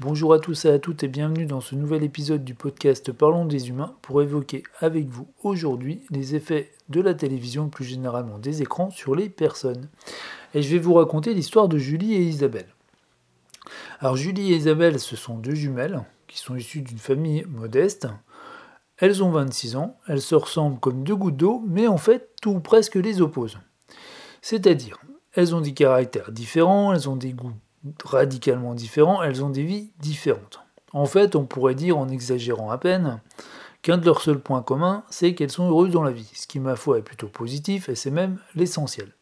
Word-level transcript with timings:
Bonjour 0.00 0.32
à 0.32 0.38
tous 0.38 0.64
et 0.64 0.70
à 0.70 0.78
toutes 0.78 1.02
et 1.02 1.08
bienvenue 1.08 1.44
dans 1.44 1.60
ce 1.60 1.74
nouvel 1.74 2.02
épisode 2.02 2.42
du 2.42 2.54
podcast 2.54 3.12
Parlons 3.12 3.44
des 3.44 3.68
humains 3.68 3.94
pour 4.00 4.22
évoquer 4.22 4.62
avec 4.78 5.06
vous 5.08 5.28
aujourd'hui 5.42 6.06
les 6.08 6.34
effets 6.34 6.72
de 6.88 7.02
la 7.02 7.12
télévision 7.12 7.68
plus 7.68 7.84
généralement 7.84 8.38
des 8.38 8.62
écrans 8.62 8.90
sur 8.90 9.14
les 9.14 9.28
personnes. 9.28 9.90
Et 10.54 10.62
je 10.62 10.70
vais 10.70 10.78
vous 10.78 10.94
raconter 10.94 11.34
l'histoire 11.34 11.68
de 11.68 11.76
Julie 11.76 12.14
et 12.14 12.22
Isabelle. 12.22 12.68
Alors 13.98 14.16
Julie 14.16 14.54
et 14.54 14.56
Isabelle, 14.56 14.98
ce 14.98 15.16
sont 15.16 15.36
deux 15.36 15.54
jumelles 15.54 16.02
qui 16.28 16.38
sont 16.38 16.56
issues 16.56 16.80
d'une 16.80 16.96
famille 16.96 17.44
modeste. 17.46 18.08
Elles 18.96 19.22
ont 19.22 19.30
26 19.30 19.76
ans, 19.76 19.98
elles 20.08 20.22
se 20.22 20.34
ressemblent 20.34 20.80
comme 20.80 21.04
deux 21.04 21.16
gouttes 21.16 21.36
d'eau, 21.36 21.62
mais 21.68 21.88
en 21.88 21.98
fait 21.98 22.30
tout 22.40 22.52
ou 22.52 22.60
presque 22.60 22.94
les 22.94 23.20
oppose. 23.20 23.58
C'est-à-dire, 24.40 24.96
elles 25.34 25.54
ont 25.54 25.60
des 25.60 25.74
caractères 25.74 26.32
différents, 26.32 26.94
elles 26.94 27.10
ont 27.10 27.16
des 27.16 27.34
goûts 27.34 27.52
radicalement 28.04 28.74
différents, 28.74 29.22
elles 29.22 29.44
ont 29.44 29.50
des 29.50 29.64
vies 29.64 29.90
différentes. 30.00 30.60
En 30.92 31.06
fait, 31.06 31.36
on 31.36 31.44
pourrait 31.44 31.74
dire, 31.74 31.98
en 31.98 32.08
exagérant 32.08 32.70
à 32.70 32.78
peine, 32.78 33.20
qu'un 33.82 33.96
de 33.96 34.04
leurs 34.04 34.20
seuls 34.20 34.40
points 34.40 34.62
communs, 34.62 35.04
c'est 35.10 35.34
qu'elles 35.34 35.50
sont 35.50 35.68
heureuses 35.68 35.92
dans 35.92 36.02
la 36.02 36.10
vie, 36.10 36.30
ce 36.34 36.46
qui, 36.46 36.60
ma 36.60 36.76
foi, 36.76 36.98
est 36.98 37.02
plutôt 37.02 37.28
positif 37.28 37.88
et 37.88 37.94
c'est 37.94 38.10
même 38.10 38.38
l'essentiel. 38.54 39.12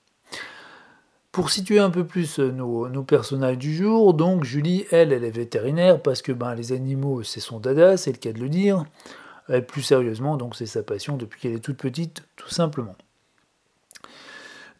Pour 1.30 1.50
situer 1.50 1.78
un 1.78 1.90
peu 1.90 2.04
plus 2.04 2.38
nos, 2.38 3.02
personnages 3.04 3.58
du 3.58 3.76
jour, 3.76 4.14
donc 4.14 4.44
Julie, 4.44 4.86
elle, 4.90 5.12
elle 5.12 5.24
est 5.24 5.30
vétérinaire 5.30 6.02
parce 6.02 6.22
que 6.22 6.32
ben, 6.32 6.54
les 6.54 6.72
animaux, 6.72 7.22
c'est 7.22 7.40
son 7.40 7.60
dada, 7.60 7.96
c'est 7.96 8.10
le 8.10 8.18
cas 8.18 8.32
de 8.32 8.40
le 8.40 8.48
dire. 8.48 8.84
Elle, 9.48 9.64
plus 9.64 9.82
sérieusement, 9.82 10.36
donc 10.36 10.56
c'est 10.56 10.66
sa 10.66 10.82
passion 10.82 11.16
depuis 11.16 11.40
qu'elle 11.40 11.54
est 11.54 11.60
toute 11.60 11.76
petite, 11.76 12.22
tout 12.36 12.50
simplement. 12.50 12.96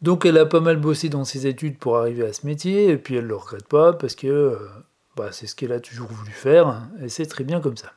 Donc 0.01 0.25
elle 0.25 0.39
a 0.39 0.47
pas 0.47 0.61
mal 0.61 0.77
bossé 0.77 1.09
dans 1.09 1.25
ses 1.25 1.47
études 1.47 1.77
pour 1.77 1.97
arriver 1.97 2.25
à 2.25 2.33
ce 2.33 2.47
métier, 2.47 2.91
et 2.91 2.97
puis 2.97 3.17
elle 3.17 3.25
ne 3.25 3.31
le 3.31 3.37
regrette 3.37 3.67
pas 3.67 3.93
parce 3.93 4.15
que 4.15 4.29
euh, 4.29 4.57
bah, 5.17 5.31
c'est 5.33 5.49
ce 5.49 5.57
qu'elle 5.57 5.73
a 5.73 5.81
toujours 5.81 6.09
voulu 6.09 6.31
faire, 6.31 6.83
et 7.03 7.09
c'est 7.09 7.27
très 7.27 7.43
bien 7.43 7.61
comme 7.61 7.77
ça. 7.77 7.93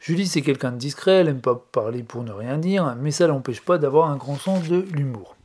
Julie 0.00 0.26
c'est 0.26 0.42
quelqu'un 0.42 0.72
de 0.72 0.76
discret, 0.76 1.12
elle 1.12 1.26
n'aime 1.26 1.40
pas 1.40 1.54
parler 1.54 2.02
pour 2.02 2.24
ne 2.24 2.32
rien 2.32 2.58
dire, 2.58 2.96
mais 3.00 3.12
ça 3.12 3.28
l'empêche 3.28 3.60
pas 3.60 3.78
d'avoir 3.78 4.10
un 4.10 4.16
grand 4.16 4.36
sens 4.36 4.68
de 4.68 4.84
l'humour. 4.92 5.36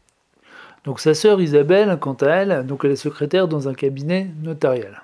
Donc 0.85 0.99
sa 0.99 1.13
sœur 1.13 1.39
Isabelle, 1.39 1.97
quant 2.01 2.17
à 2.21 2.27
elle, 2.27 2.65
donc 2.65 2.83
elle 2.83 2.91
est 2.91 2.95
secrétaire 2.95 3.47
dans 3.47 3.67
un 3.67 3.75
cabinet 3.75 4.31
notarial. 4.41 5.03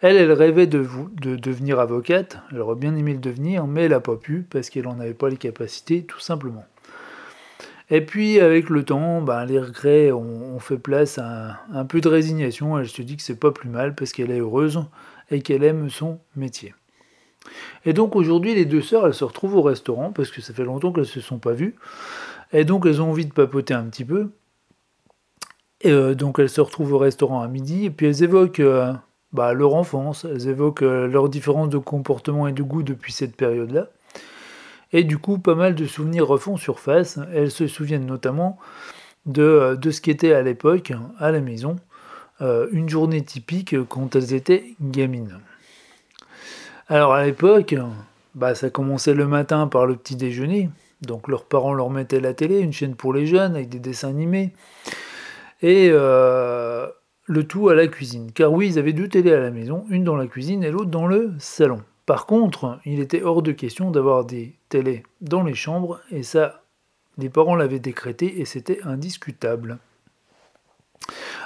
Elle, 0.00 0.16
elle 0.16 0.32
rêvait 0.32 0.68
de, 0.68 0.86
de 1.20 1.34
devenir 1.34 1.80
avocate, 1.80 2.38
elle 2.52 2.60
aurait 2.60 2.76
bien 2.76 2.94
aimé 2.94 3.12
le 3.12 3.18
devenir, 3.18 3.66
mais 3.66 3.82
elle 3.82 3.90
n'a 3.90 4.00
pas 4.00 4.16
pu 4.16 4.46
parce 4.48 4.70
qu'elle 4.70 4.84
n'en 4.84 5.00
avait 5.00 5.12
pas 5.12 5.28
les 5.28 5.36
capacités, 5.36 6.04
tout 6.04 6.20
simplement. 6.20 6.64
Et 7.90 8.00
puis 8.00 8.38
avec 8.38 8.70
le 8.70 8.84
temps, 8.84 9.20
ben, 9.20 9.44
les 9.44 9.58
regrets 9.58 10.12
ont, 10.12 10.58
fait 10.60 10.78
place 10.78 11.18
à 11.18 11.60
un, 11.72 11.84
peu 11.84 12.00
de 12.00 12.08
résignation. 12.08 12.78
Elle 12.78 12.88
se 12.88 13.02
dit 13.02 13.16
que 13.16 13.22
c'est 13.22 13.38
pas 13.38 13.50
plus 13.50 13.68
mal 13.68 13.94
parce 13.94 14.12
qu'elle 14.12 14.30
est 14.30 14.38
heureuse 14.38 14.84
et 15.30 15.42
qu'elle 15.42 15.64
aime 15.64 15.90
son 15.90 16.20
métier. 16.36 16.74
Et 17.84 17.92
donc 17.92 18.14
aujourd'hui, 18.14 18.54
les 18.54 18.64
deux 18.64 18.82
sœurs, 18.82 19.06
elles 19.06 19.14
se 19.14 19.24
retrouvent 19.24 19.56
au 19.56 19.62
restaurant 19.62 20.12
parce 20.12 20.30
que 20.30 20.40
ça 20.40 20.54
fait 20.54 20.64
longtemps 20.64 20.92
qu'elles 20.92 21.06
se 21.06 21.20
sont 21.20 21.38
pas 21.38 21.52
vues. 21.52 21.74
Et 22.52 22.64
donc 22.64 22.86
elles 22.86 23.02
ont 23.02 23.10
envie 23.10 23.26
de 23.26 23.32
papoter 23.32 23.74
un 23.74 23.84
petit 23.84 24.04
peu. 24.04 24.30
Et 25.80 25.90
euh, 25.90 26.14
donc 26.14 26.38
elles 26.38 26.50
se 26.50 26.60
retrouvent 26.60 26.92
au 26.92 26.98
restaurant 26.98 27.40
à 27.40 27.48
midi 27.48 27.86
et 27.86 27.90
puis 27.90 28.06
elles 28.06 28.22
évoquent 28.22 28.60
euh, 28.60 28.92
bah, 29.32 29.52
leur 29.54 29.74
enfance, 29.74 30.26
elles 30.26 30.48
évoquent 30.48 30.82
euh, 30.82 31.06
leurs 31.06 31.28
différences 31.28 31.70
de 31.70 31.78
comportement 31.78 32.46
et 32.46 32.52
de 32.52 32.62
goût 32.62 32.82
depuis 32.82 33.12
cette 33.12 33.34
période-là. 33.34 33.88
Et 34.92 35.04
du 35.04 35.18
coup, 35.18 35.38
pas 35.38 35.54
mal 35.54 35.74
de 35.74 35.86
souvenirs 35.86 36.26
refont 36.26 36.56
surface. 36.56 37.18
Elles 37.32 37.50
se 37.50 37.66
souviennent 37.66 38.06
notamment 38.06 38.58
de, 39.26 39.76
de 39.80 39.90
ce 39.90 40.00
qu'était 40.00 40.32
à 40.32 40.42
l'époque, 40.42 40.92
à 41.18 41.30
la 41.30 41.40
maison, 41.40 41.76
euh, 42.40 42.68
une 42.72 42.88
journée 42.88 43.22
typique 43.22 43.76
quand 43.88 44.16
elles 44.16 44.34
étaient 44.34 44.64
gamines. 44.80 45.38
Alors 46.88 47.12
à 47.12 47.24
l'époque, 47.24 47.74
bah, 48.34 48.54
ça 48.54 48.70
commençait 48.70 49.14
le 49.14 49.26
matin 49.26 49.66
par 49.66 49.86
le 49.86 49.96
petit 49.96 50.16
déjeuner. 50.16 50.70
Donc 51.02 51.28
leurs 51.28 51.44
parents 51.44 51.74
leur 51.74 51.90
mettaient 51.90 52.20
la 52.20 52.34
télé, 52.34 52.60
une 52.60 52.72
chaîne 52.72 52.94
pour 52.94 53.12
les 53.12 53.26
jeunes 53.26 53.54
avec 53.54 53.68
des 53.68 53.78
dessins 53.78 54.08
animés. 54.08 54.52
Et 55.62 55.88
euh, 55.92 56.86
le 57.26 57.44
tout 57.44 57.68
à 57.68 57.74
la 57.74 57.86
cuisine. 57.86 58.32
Car 58.32 58.52
oui, 58.52 58.68
ils 58.68 58.78
avaient 58.78 58.92
deux 58.92 59.08
télés 59.08 59.32
à 59.32 59.40
la 59.40 59.50
maison, 59.50 59.84
une 59.88 60.04
dans 60.04 60.16
la 60.16 60.26
cuisine 60.26 60.64
et 60.64 60.70
l'autre 60.70 60.90
dans 60.90 61.06
le 61.06 61.32
salon. 61.38 61.82
Par 62.06 62.26
contre, 62.26 62.80
il 62.84 62.98
était 63.00 63.22
hors 63.22 63.42
de 63.42 63.52
question 63.52 63.90
d'avoir 63.90 64.24
des 64.24 64.54
télés 64.70 65.02
dans 65.20 65.42
les 65.42 65.54
chambres, 65.54 66.00
et 66.10 66.22
ça, 66.22 66.62
les 67.18 67.28
parents 67.28 67.54
l'avaient 67.54 67.78
décrété, 67.78 68.40
et 68.40 68.46
c'était 68.46 68.80
indiscutable. 68.84 69.78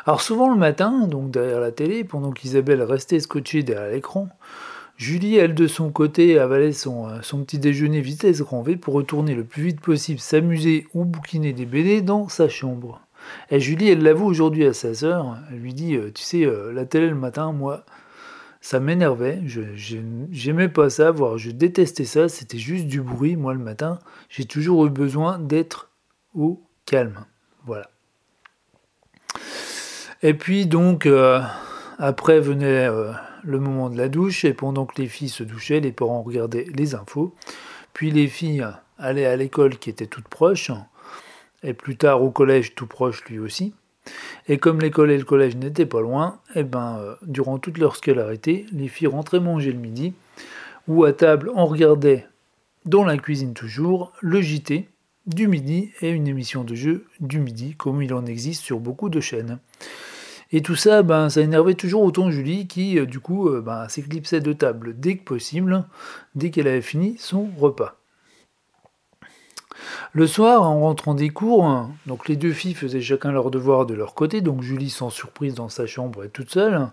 Alors 0.06 0.20
souvent 0.20 0.50
le 0.50 0.58
matin, 0.58 1.08
donc 1.08 1.30
derrière 1.32 1.60
la 1.60 1.72
télé, 1.72 2.04
pendant 2.04 2.30
qu'Isabelle 2.30 2.82
restait 2.82 3.20
scotchée 3.20 3.64
derrière 3.64 3.90
l'écran, 3.90 4.28
Julie, 4.96 5.36
elle 5.36 5.54
de 5.54 5.66
son 5.66 5.90
côté, 5.90 6.38
avalait 6.38 6.72
son, 6.72 7.08
euh, 7.08 7.42
petit 7.42 7.58
déjeuner 7.58 8.00
vitesse 8.00 8.42
grand 8.42 8.62
V 8.62 8.76
pour 8.76 8.94
retourner 8.94 9.34
le 9.34 9.42
plus 9.42 9.64
vite 9.64 9.80
possible 9.80 10.20
s'amuser 10.20 10.86
ou 10.94 11.04
bouquiner 11.04 11.52
des 11.52 11.66
BD 11.66 12.00
dans 12.00 12.28
sa 12.28 12.48
chambre. 12.48 13.00
Et 13.50 13.58
Julie, 13.58 13.88
elle 13.88 14.02
l'avoue 14.02 14.26
aujourd'hui 14.26 14.66
à 14.66 14.72
sa 14.72 14.94
sœur, 14.94 15.36
elle 15.50 15.58
lui 15.58 15.74
dit, 15.74 15.96
euh, 15.96 16.12
tu 16.14 16.22
sais, 16.22 16.44
euh, 16.44 16.72
la 16.72 16.84
télé 16.84 17.08
le 17.08 17.16
matin, 17.16 17.50
moi, 17.50 17.84
ça 18.64 18.80
m'énervait, 18.80 19.42
je 19.44 19.60
j'aimais 20.30 20.70
pas 20.70 20.88
ça, 20.88 21.10
voire 21.10 21.36
je 21.36 21.50
détestais 21.50 22.06
ça, 22.06 22.30
c'était 22.30 22.56
juste 22.56 22.86
du 22.86 23.02
bruit, 23.02 23.36
moi 23.36 23.52
le 23.52 23.58
matin, 23.58 23.98
j'ai 24.30 24.46
toujours 24.46 24.86
eu 24.86 24.88
besoin 24.88 25.38
d'être 25.38 25.90
au 26.34 26.62
calme. 26.86 27.26
Voilà. 27.66 27.90
Et 30.22 30.32
puis 30.32 30.64
donc, 30.64 31.04
euh, 31.04 31.42
après 31.98 32.40
venait 32.40 32.86
euh, 32.86 33.12
le 33.42 33.60
moment 33.60 33.90
de 33.90 33.98
la 33.98 34.08
douche, 34.08 34.46
et 34.46 34.54
pendant 34.54 34.86
que 34.86 34.98
les 34.98 35.08
filles 35.08 35.28
se 35.28 35.44
douchaient, 35.44 35.80
les 35.80 35.92
parents 35.92 36.22
regardaient 36.22 36.66
les 36.74 36.94
infos, 36.94 37.34
puis 37.92 38.10
les 38.10 38.28
filles 38.28 38.66
allaient 38.96 39.26
à 39.26 39.36
l'école 39.36 39.76
qui 39.76 39.90
était 39.90 40.06
toute 40.06 40.28
proche, 40.28 40.70
et 41.62 41.74
plus 41.74 41.98
tard 41.98 42.22
au 42.22 42.30
collège 42.30 42.74
tout 42.74 42.86
proche 42.86 43.26
lui 43.26 43.38
aussi. 43.38 43.74
Et 44.48 44.58
comme 44.58 44.80
l'école 44.80 45.10
et 45.10 45.18
le 45.18 45.24
collège 45.24 45.56
n'étaient 45.56 45.86
pas 45.86 46.00
loin, 46.00 46.38
eh 46.54 46.62
ben, 46.62 46.98
euh, 47.00 47.14
durant 47.22 47.58
toute 47.58 47.78
leur 47.78 47.96
scolarité, 47.96 48.66
les 48.72 48.88
filles 48.88 49.08
rentraient 49.08 49.40
manger 49.40 49.72
le 49.72 49.78
midi, 49.78 50.12
ou 50.88 51.04
à 51.04 51.12
table 51.12 51.50
on 51.54 51.66
regardait, 51.66 52.26
dans 52.84 53.04
la 53.04 53.16
cuisine 53.16 53.54
toujours, 53.54 54.12
le 54.20 54.42
JT 54.42 54.88
du 55.26 55.48
midi 55.48 55.90
et 56.02 56.10
une 56.10 56.28
émission 56.28 56.64
de 56.64 56.74
jeu 56.74 57.06
du 57.20 57.40
midi, 57.40 57.74
comme 57.76 58.02
il 58.02 58.12
en 58.12 58.26
existe 58.26 58.62
sur 58.62 58.78
beaucoup 58.78 59.08
de 59.08 59.20
chaînes. 59.20 59.58
Et 60.52 60.60
tout 60.60 60.76
ça, 60.76 61.02
ben, 61.02 61.30
ça 61.30 61.40
énervait 61.40 61.74
toujours 61.74 62.02
autant 62.02 62.30
Julie 62.30 62.66
qui, 62.66 62.98
euh, 62.98 63.06
du 63.06 63.20
coup, 63.20 63.48
euh, 63.48 63.60
ben, 63.60 63.88
s'éclipsait 63.88 64.40
de 64.40 64.52
table 64.52 64.94
dès 64.96 65.16
que 65.16 65.24
possible, 65.24 65.84
dès 66.34 66.50
qu'elle 66.50 66.68
avait 66.68 66.82
fini 66.82 67.16
son 67.18 67.48
repas. 67.58 67.96
Le 70.12 70.26
soir, 70.26 70.62
en 70.62 70.80
rentrant 70.80 71.14
des 71.14 71.30
cours, 71.30 71.88
donc 72.06 72.28
les 72.28 72.36
deux 72.36 72.52
filles 72.52 72.74
faisaient 72.74 73.00
chacun 73.00 73.32
leur 73.32 73.50
devoir 73.50 73.86
de 73.86 73.94
leur 73.94 74.14
côté, 74.14 74.40
donc 74.40 74.62
Julie 74.62 74.90
sans 74.90 75.10
surprise 75.10 75.54
dans 75.54 75.68
sa 75.68 75.86
chambre 75.86 76.24
et 76.24 76.28
toute 76.28 76.50
seule, 76.50 76.88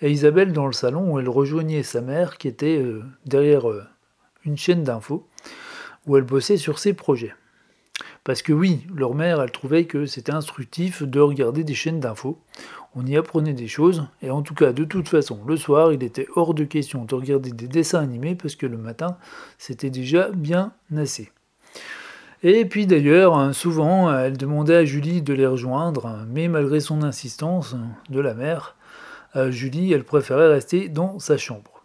et 0.00 0.10
Isabelle 0.10 0.52
dans 0.52 0.66
le 0.66 0.72
salon 0.72 1.12
où 1.12 1.18
elle 1.18 1.28
rejoignait 1.28 1.82
sa 1.82 2.00
mère 2.00 2.38
qui 2.38 2.48
était 2.48 2.78
euh, 2.78 3.02
derrière 3.26 3.68
euh, 3.68 3.84
une 4.44 4.56
chaîne 4.56 4.82
d'infos 4.82 5.26
où 6.06 6.16
elle 6.16 6.24
bossait 6.24 6.56
sur 6.56 6.78
ses 6.78 6.92
projets. 6.92 7.34
Parce 8.24 8.40
que 8.40 8.54
oui, 8.54 8.86
leur 8.94 9.14
mère, 9.14 9.42
elle 9.42 9.50
trouvait 9.50 9.84
que 9.84 10.06
c'était 10.06 10.32
instructif 10.32 11.02
de 11.02 11.20
regarder 11.20 11.62
des 11.62 11.74
chaînes 11.74 12.00
d'infos. 12.00 12.38
On 12.94 13.04
y 13.04 13.16
apprenait 13.16 13.52
des 13.52 13.68
choses, 13.68 14.06
et 14.22 14.30
en 14.30 14.42
tout 14.42 14.54
cas, 14.54 14.72
de 14.72 14.84
toute 14.84 15.08
façon, 15.08 15.40
le 15.46 15.56
soir, 15.56 15.92
il 15.92 16.02
était 16.02 16.26
hors 16.34 16.54
de 16.54 16.64
question 16.64 17.04
de 17.04 17.14
regarder 17.14 17.50
des 17.50 17.68
dessins 17.68 18.00
animés 18.00 18.34
parce 18.34 18.56
que 18.56 18.66
le 18.66 18.78
matin, 18.78 19.18
c'était 19.58 19.90
déjà 19.90 20.30
bien 20.30 20.72
assez. 20.96 21.32
Et 22.46 22.66
puis 22.66 22.86
d'ailleurs, 22.86 23.38
hein, 23.38 23.54
souvent, 23.54 24.14
elle 24.14 24.36
demandait 24.36 24.76
à 24.76 24.84
Julie 24.84 25.22
de 25.22 25.32
les 25.32 25.46
rejoindre, 25.46 26.26
mais 26.28 26.46
malgré 26.48 26.78
son 26.78 27.02
insistance 27.02 27.74
de 28.10 28.20
la 28.20 28.34
mère, 28.34 28.76
euh, 29.34 29.50
Julie, 29.50 29.94
elle 29.94 30.04
préférait 30.04 30.52
rester 30.52 30.90
dans 30.90 31.18
sa 31.18 31.38
chambre. 31.38 31.82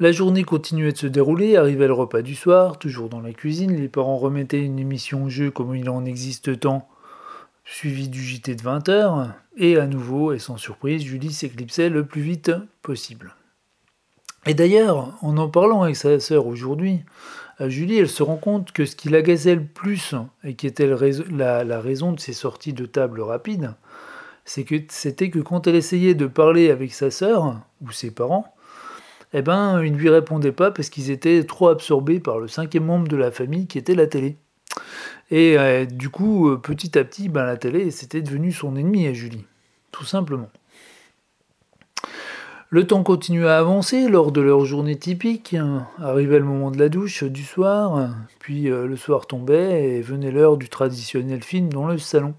La 0.00 0.10
journée 0.10 0.42
continuait 0.42 0.90
de 0.90 0.98
se 0.98 1.06
dérouler, 1.06 1.56
arrivait 1.56 1.86
le 1.86 1.92
repas 1.92 2.22
du 2.22 2.34
soir, 2.34 2.76
toujours 2.80 3.08
dans 3.08 3.20
la 3.20 3.32
cuisine, 3.32 3.76
les 3.76 3.86
parents 3.86 4.16
remettaient 4.16 4.64
une 4.64 4.80
émission 4.80 5.28
jeu 5.28 5.52
comme 5.52 5.76
il 5.76 5.88
en 5.88 6.04
existe 6.04 6.58
tant, 6.58 6.88
suivi 7.64 8.08
du 8.08 8.20
JT 8.20 8.56
de 8.56 8.62
20h, 8.62 9.30
et 9.58 9.78
à 9.78 9.86
nouveau, 9.86 10.32
et 10.32 10.40
sans 10.40 10.56
surprise, 10.56 11.04
Julie 11.04 11.32
s'éclipsait 11.32 11.88
le 11.88 12.04
plus 12.04 12.22
vite 12.22 12.50
possible. 12.82 13.36
Et 14.44 14.54
d'ailleurs, 14.54 15.16
en 15.20 15.36
en 15.36 15.48
parlant 15.48 15.82
avec 15.82 15.94
sa 15.94 16.18
sœur 16.18 16.48
aujourd'hui, 16.48 17.04
Julie, 17.68 17.98
elle 17.98 18.08
se 18.08 18.22
rend 18.22 18.36
compte 18.36 18.72
que 18.72 18.84
ce 18.84 18.96
qui 18.96 19.08
l'agaçait 19.08 19.54
le 19.54 19.64
plus, 19.64 20.14
et 20.44 20.54
qui 20.54 20.66
était 20.66 20.86
la, 20.86 21.80
raison 21.80 22.12
de 22.12 22.20
ses 22.20 22.32
sorties 22.32 22.72
de 22.72 22.86
table 22.86 23.20
rapides, 23.20 23.74
c'est 24.44 24.64
que 24.64 24.76
c'était 24.88 25.30
que 25.30 25.38
quand 25.38 25.66
elle 25.66 25.76
essayait 25.76 26.14
de 26.14 26.26
parler 26.26 26.70
avec 26.70 26.92
sa 26.92 27.10
sœur 27.10 27.60
ou 27.80 27.90
ses 27.92 28.10
parents, 28.10 28.54
eh 29.34 29.42
ben, 29.42 29.82
ils 29.82 29.92
ne 29.92 29.98
lui 29.98 30.08
répondaient 30.08 30.52
pas 30.52 30.70
parce 30.70 30.90
qu'ils 30.90 31.10
étaient 31.10 31.44
trop 31.44 31.68
absorbés 31.68 32.20
par 32.20 32.38
le 32.38 32.48
cinquième 32.48 32.84
membre 32.84 33.08
de 33.08 33.16
la 33.16 33.30
famille 33.30 33.66
qui 33.66 33.78
était 33.78 33.94
la 33.94 34.06
télé. 34.06 34.36
Et 35.30 35.58
euh, 35.58 35.86
du 35.86 36.10
coup, 36.10 36.50
euh, 36.50 36.58
petit 36.58 36.98
à 36.98 37.04
petit, 37.04 37.28
ben, 37.28 37.44
la 37.44 37.56
télé, 37.56 37.90
c'était 37.90 38.20
devenu 38.20 38.52
son 38.52 38.76
ennemi 38.76 39.06
à 39.06 39.12
Julie, 39.12 39.44
tout 39.90 40.04
simplement. 40.04 40.50
Le 42.74 42.86
temps 42.86 43.02
continuait 43.02 43.50
à 43.50 43.58
avancer 43.58 44.08
lors 44.08 44.32
de 44.32 44.40
leur 44.40 44.64
journée 44.64 44.96
typique. 44.96 45.54
Arrivait 45.98 46.38
le 46.38 46.46
moment 46.46 46.70
de 46.70 46.78
la 46.78 46.88
douche 46.88 47.22
du 47.22 47.44
soir, 47.44 48.08
puis 48.38 48.70
euh, 48.70 48.86
le 48.86 48.96
soir 48.96 49.26
tombait 49.26 49.90
et 49.90 50.00
venait 50.00 50.30
l'heure 50.30 50.56
du 50.56 50.70
traditionnel 50.70 51.42
film 51.42 51.70
dans 51.70 51.86
le 51.86 51.98
salon. 51.98 52.32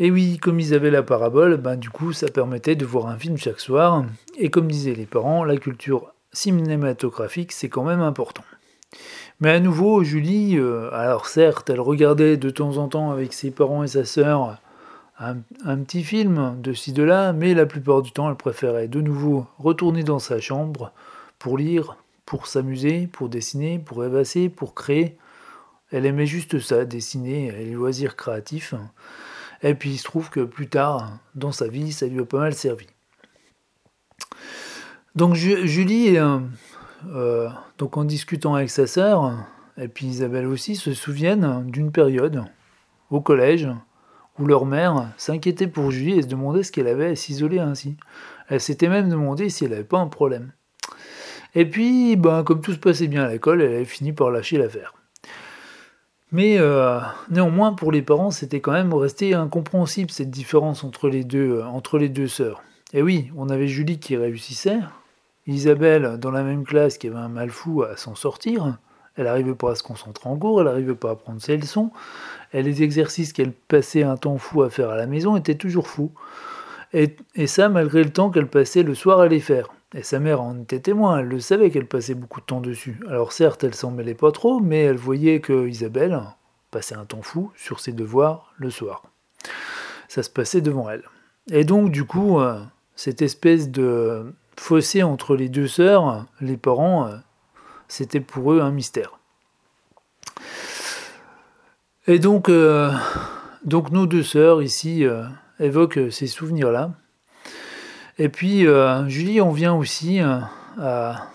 Et 0.00 0.10
oui, 0.10 0.38
comme 0.38 0.58
ils 0.58 0.74
avaient 0.74 0.90
la 0.90 1.04
parabole, 1.04 1.56
ben 1.56 1.76
du 1.76 1.88
coup 1.88 2.12
ça 2.12 2.26
permettait 2.26 2.74
de 2.74 2.84
voir 2.84 3.06
un 3.06 3.16
film 3.16 3.36
chaque 3.36 3.60
soir. 3.60 4.06
Et 4.38 4.50
comme 4.50 4.66
disaient 4.66 4.96
les 4.96 5.06
parents, 5.06 5.44
la 5.44 5.56
culture 5.56 6.12
cinématographique 6.32 7.52
c'est 7.52 7.68
quand 7.68 7.84
même 7.84 8.00
important. 8.00 8.42
Mais 9.38 9.50
à 9.50 9.60
nouveau, 9.60 10.02
Julie, 10.02 10.58
euh, 10.58 10.92
alors 10.92 11.28
certes, 11.28 11.70
elle 11.70 11.78
regardait 11.78 12.36
de 12.36 12.50
temps 12.50 12.78
en 12.78 12.88
temps 12.88 13.12
avec 13.12 13.34
ses 13.34 13.52
parents 13.52 13.84
et 13.84 13.88
sa 13.88 14.04
sœur 14.04 14.58
un, 15.64 15.78
petit 15.78 16.04
film 16.04 16.60
de 16.60 16.72
ci, 16.72 16.92
de 16.92 17.02
là, 17.02 17.32
mais 17.32 17.54
la 17.54 17.66
plupart 17.66 18.02
du 18.02 18.12
temps, 18.12 18.28
elle 18.28 18.36
préférait 18.36 18.88
de 18.88 19.00
nouveau 19.00 19.46
retourner 19.58 20.02
dans 20.02 20.18
sa 20.18 20.40
chambre 20.40 20.92
pour 21.38 21.58
lire, 21.58 21.96
pour 22.26 22.46
s'amuser, 22.46 23.06
pour 23.06 23.28
dessiner, 23.28 23.78
pour 23.78 23.98
rêvasser, 23.98 24.48
pour 24.48 24.74
créer. 24.74 25.16
Elle 25.90 26.06
aimait 26.06 26.26
juste 26.26 26.58
ça, 26.60 26.84
dessiner, 26.84 27.52
les 27.52 27.72
loisirs 27.72 28.16
créatifs. 28.16 28.74
Et 29.62 29.74
puis 29.74 29.90
il 29.90 29.98
se 29.98 30.04
trouve 30.04 30.30
que 30.30 30.40
plus 30.40 30.68
tard, 30.68 31.18
dans 31.34 31.52
sa 31.52 31.68
vie, 31.68 31.92
ça 31.92 32.06
lui 32.06 32.20
a 32.20 32.24
pas 32.24 32.38
mal 32.38 32.54
servi. 32.54 32.86
Donc 35.14 35.34
Julie, 35.34 36.18
euh, 36.18 36.38
euh, 37.08 37.48
donc 37.78 37.96
en 37.96 38.04
discutant 38.04 38.54
avec 38.54 38.70
sa 38.70 38.86
sœur, 38.86 39.32
et 39.78 39.88
puis 39.88 40.06
Isabelle 40.06 40.46
aussi, 40.46 40.76
se 40.76 40.92
souviennent 40.92 41.64
d'une 41.70 41.92
période 41.92 42.44
au 43.10 43.20
collège 43.20 43.68
où 44.38 44.46
leur 44.46 44.66
mère 44.66 45.12
s'inquiétait 45.16 45.66
pour 45.66 45.90
Julie 45.90 46.18
et 46.18 46.22
se 46.22 46.26
demandait 46.26 46.62
ce 46.62 46.72
qu'elle 46.72 46.88
avait 46.88 47.10
à 47.10 47.16
s'isoler 47.16 47.58
ainsi. 47.58 47.96
Elle 48.48 48.60
s'était 48.60 48.88
même 48.88 49.08
demandé 49.08 49.48
si 49.48 49.64
elle 49.64 49.70
n'avait 49.70 49.84
pas 49.84 49.98
un 49.98 50.08
problème. 50.08 50.52
Et 51.54 51.68
puis, 51.68 52.16
ben, 52.16 52.42
comme 52.42 52.60
tout 52.60 52.72
se 52.72 52.78
passait 52.78 53.06
bien 53.06 53.24
à 53.24 53.28
l'école, 53.28 53.62
elle 53.62 53.74
avait 53.74 53.84
fini 53.84 54.12
par 54.12 54.30
lâcher 54.30 54.58
l'affaire. 54.58 54.94
Mais 56.32 56.58
euh, 56.58 56.98
néanmoins, 57.30 57.74
pour 57.74 57.92
les 57.92 58.02
parents, 58.02 58.32
c'était 58.32 58.60
quand 58.60 58.72
même 58.72 58.92
resté 58.92 59.34
incompréhensible 59.34 60.10
cette 60.10 60.30
différence 60.30 60.82
entre 60.82 61.08
les 61.08 61.22
deux, 61.22 61.58
euh, 61.58 61.66
entre 61.66 61.96
les 61.96 62.08
deux 62.08 62.26
sœurs. 62.26 62.62
Et 62.92 63.02
oui, 63.02 63.30
on 63.36 63.48
avait 63.50 63.68
Julie 63.68 64.00
qui 64.00 64.16
réussissait, 64.16 64.80
Isabelle 65.46 66.18
dans 66.18 66.32
la 66.32 66.42
même 66.42 66.64
classe 66.64 66.98
qui 66.98 67.06
avait 67.06 67.16
un 67.16 67.28
mal 67.28 67.50
fou 67.50 67.84
à 67.84 67.96
s'en 67.96 68.16
sortir, 68.16 68.78
elle 69.16 69.24
n'arrivait 69.24 69.54
pas 69.54 69.72
à 69.72 69.74
se 69.74 69.82
concentrer 69.82 70.28
en 70.28 70.36
cours, 70.36 70.60
elle 70.60 70.66
n'arrivait 70.66 70.94
pas 70.94 71.10
à 71.10 71.16
prendre 71.16 71.40
ses 71.40 71.56
leçons, 71.56 71.90
et 72.52 72.62
les 72.62 72.82
exercices 72.82 73.32
qu'elle 73.32 73.52
passait 73.52 74.02
un 74.02 74.16
temps 74.16 74.38
fou 74.38 74.62
à 74.62 74.70
faire 74.70 74.90
à 74.90 74.96
la 74.96 75.06
maison 75.06 75.36
étaient 75.36 75.54
toujours 75.54 75.88
fous. 75.88 76.12
Et, 76.92 77.16
ça, 77.48 77.68
malgré 77.68 78.04
le 78.04 78.10
temps 78.10 78.30
qu'elle 78.30 78.46
passait 78.46 78.84
le 78.84 78.94
soir 78.94 79.18
à 79.18 79.26
les 79.26 79.40
faire. 79.40 79.68
Et 79.94 80.04
sa 80.04 80.20
mère 80.20 80.40
en 80.40 80.60
était 80.60 80.78
témoin, 80.78 81.18
elle 81.18 81.26
le 81.26 81.40
savait 81.40 81.70
qu'elle 81.70 81.88
passait 81.88 82.14
beaucoup 82.14 82.40
de 82.40 82.46
temps 82.46 82.60
dessus. 82.60 83.00
Alors 83.08 83.32
certes, 83.32 83.64
elle 83.64 83.74
s'en 83.74 83.90
mêlait 83.90 84.14
pas 84.14 84.30
trop, 84.30 84.60
mais 84.60 84.82
elle 84.82 84.96
voyait 84.96 85.40
que 85.40 85.66
Isabelle 85.66 86.20
passait 86.70 86.94
un 86.94 87.04
temps 87.04 87.22
fou 87.22 87.50
sur 87.56 87.80
ses 87.80 87.92
devoirs 87.92 88.52
le 88.58 88.70
soir. 88.70 89.02
Ça 90.08 90.22
se 90.22 90.30
passait 90.30 90.60
devant 90.60 90.88
elle. 90.88 91.02
Et 91.50 91.64
donc, 91.64 91.90
du 91.90 92.04
coup, 92.04 92.38
euh, 92.38 92.60
cette 92.94 93.22
espèce 93.22 93.70
de 93.70 94.32
fossé 94.56 95.02
entre 95.02 95.34
les 95.34 95.48
deux 95.48 95.68
sœurs, 95.68 96.26
les 96.40 96.56
parents, 96.56 97.08
euh, 97.08 97.16
c'était 97.88 98.20
pour 98.20 98.52
eux 98.52 98.60
un 98.60 98.70
mystère. 98.70 99.18
Et 102.06 102.18
donc, 102.18 102.50
euh, 102.50 102.90
nos 103.64 104.06
deux 104.06 104.22
sœurs 104.22 104.62
ici 104.62 105.06
euh, 105.06 105.24
évoquent 105.58 106.10
ces 106.10 106.26
souvenirs-là. 106.26 106.90
Et 108.18 108.28
puis 108.28 108.66
euh, 108.66 109.08
Julie, 109.08 109.40
on 109.40 109.52
vient 109.52 109.74
aussi 109.74 110.20
à, 110.20 111.30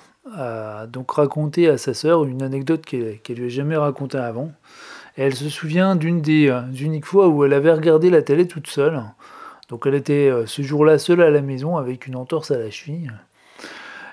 donc 0.87 1.11
raconter 1.11 1.67
à 1.67 1.77
sa 1.77 1.93
sœur 1.93 2.23
une 2.25 2.43
anecdote 2.43 2.85
qu'elle 2.85 3.19
ne 3.29 3.35
lui 3.35 3.45
a 3.45 3.49
jamais 3.49 3.77
racontée 3.77 4.19
avant. 4.19 4.51
Elle 5.17 5.35
se 5.35 5.49
souvient 5.49 5.95
d'une 5.95 6.21
des 6.21 6.53
uniques 6.79 7.05
fois 7.05 7.27
où 7.27 7.43
elle 7.43 7.53
avait 7.53 7.73
regardé 7.73 8.09
la 8.09 8.21
télé 8.21 8.47
toute 8.47 8.67
seule. 8.67 9.01
Donc 9.69 9.85
elle 9.87 9.95
était 9.95 10.31
ce 10.45 10.61
jour-là 10.61 10.99
seule 10.99 11.21
à 11.21 11.31
la 11.31 11.41
maison 11.41 11.77
avec 11.77 12.05
une 12.05 12.15
entorse 12.15 12.51
à 12.51 12.57
la 12.59 12.69
cheville 12.69 13.11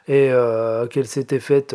et 0.08 0.30
qu'elle 0.90 1.06
s'était 1.06 1.40
faite 1.40 1.74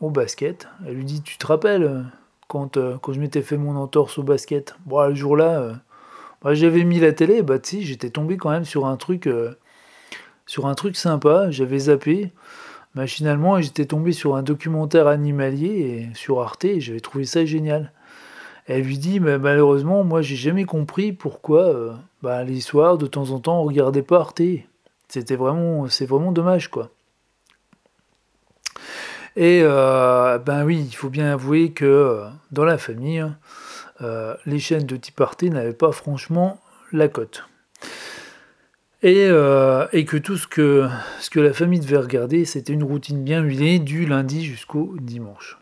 au 0.00 0.10
basket. 0.10 0.68
Elle 0.86 0.94
lui 0.94 1.04
dit 1.04 1.22
Tu 1.22 1.38
te 1.38 1.46
rappelles 1.46 1.84
euh, 1.84 2.02
quand, 2.48 2.76
euh, 2.76 2.96
quand 3.00 3.12
je 3.12 3.20
m'étais 3.20 3.42
fait 3.42 3.56
mon 3.56 3.76
entorse 3.76 4.18
au 4.18 4.22
basket? 4.22 4.76
Bon, 4.86 5.06
le 5.06 5.14
jour-là, 5.14 5.60
euh, 5.60 5.72
bah, 6.42 6.54
j'avais 6.54 6.84
mis 6.84 7.00
la 7.00 7.12
télé, 7.12 7.42
bah 7.42 7.58
j'étais 7.62 8.10
tombé 8.10 8.36
quand 8.36 8.50
même 8.50 8.64
sur 8.64 8.86
un 8.86 8.96
truc, 8.96 9.28
sur 10.46 10.66
un 10.66 10.74
truc 10.74 10.96
sympa. 10.96 11.50
J'avais 11.50 11.78
zappé 11.78 12.32
machinalement 12.94 13.60
j'étais 13.60 13.84
tombé 13.84 14.12
sur 14.12 14.34
un 14.34 14.42
documentaire 14.42 15.06
animalier 15.06 16.08
et, 16.10 16.14
sur 16.14 16.40
Arte 16.40 16.66
j'avais 16.78 17.00
trouvé 17.00 17.24
ça 17.24 17.44
génial. 17.44 17.92
Elle 18.66 18.82
lui 18.82 18.98
dit, 18.98 19.20
mais 19.20 19.38
malheureusement, 19.38 20.04
moi 20.04 20.22
j'ai 20.22 20.36
jamais 20.36 20.64
compris 20.64 21.12
pourquoi 21.12 21.96
bah, 22.22 22.44
les 22.44 22.60
soirs, 22.60 22.98
de 22.98 23.06
temps 23.06 23.30
en 23.30 23.40
temps, 23.40 23.60
on 23.60 23.64
regardait 23.64 24.02
pas 24.02 24.20
Arte. 24.20 24.42
C'était 25.08 25.36
vraiment, 25.36 25.88
c'est 25.88 26.06
vraiment 26.06 26.32
dommage, 26.32 26.68
quoi. 26.68 26.90
Et 29.38 29.60
euh, 29.62 30.38
ben 30.38 30.64
oui, 30.64 30.84
il 30.84 30.96
faut 30.96 31.10
bien 31.10 31.32
avouer 31.32 31.70
que 31.70 31.84
euh, 31.84 32.24
dans 32.50 32.64
la 32.64 32.76
famille, 32.76 33.24
euh, 34.00 34.34
les 34.46 34.58
chaînes 34.58 34.84
de 34.84 34.98
Arte 35.20 35.44
n'avaient 35.44 35.72
pas 35.72 35.92
franchement 35.92 36.60
la 36.90 37.06
cote. 37.06 37.44
Et, 39.04 39.28
que 39.28 40.16
tout 40.16 40.36
ce 40.36 40.48
que, 40.48 40.88
ce 41.20 41.30
que 41.30 41.38
la 41.38 41.52
famille 41.52 41.78
devait 41.78 41.98
regarder, 41.98 42.44
c'était 42.44 42.72
une 42.72 42.82
routine 42.82 43.22
bien 43.22 43.40
huilée 43.40 43.78
du 43.78 44.06
lundi 44.06 44.44
jusqu'au 44.44 44.96
dimanche. 45.00 45.56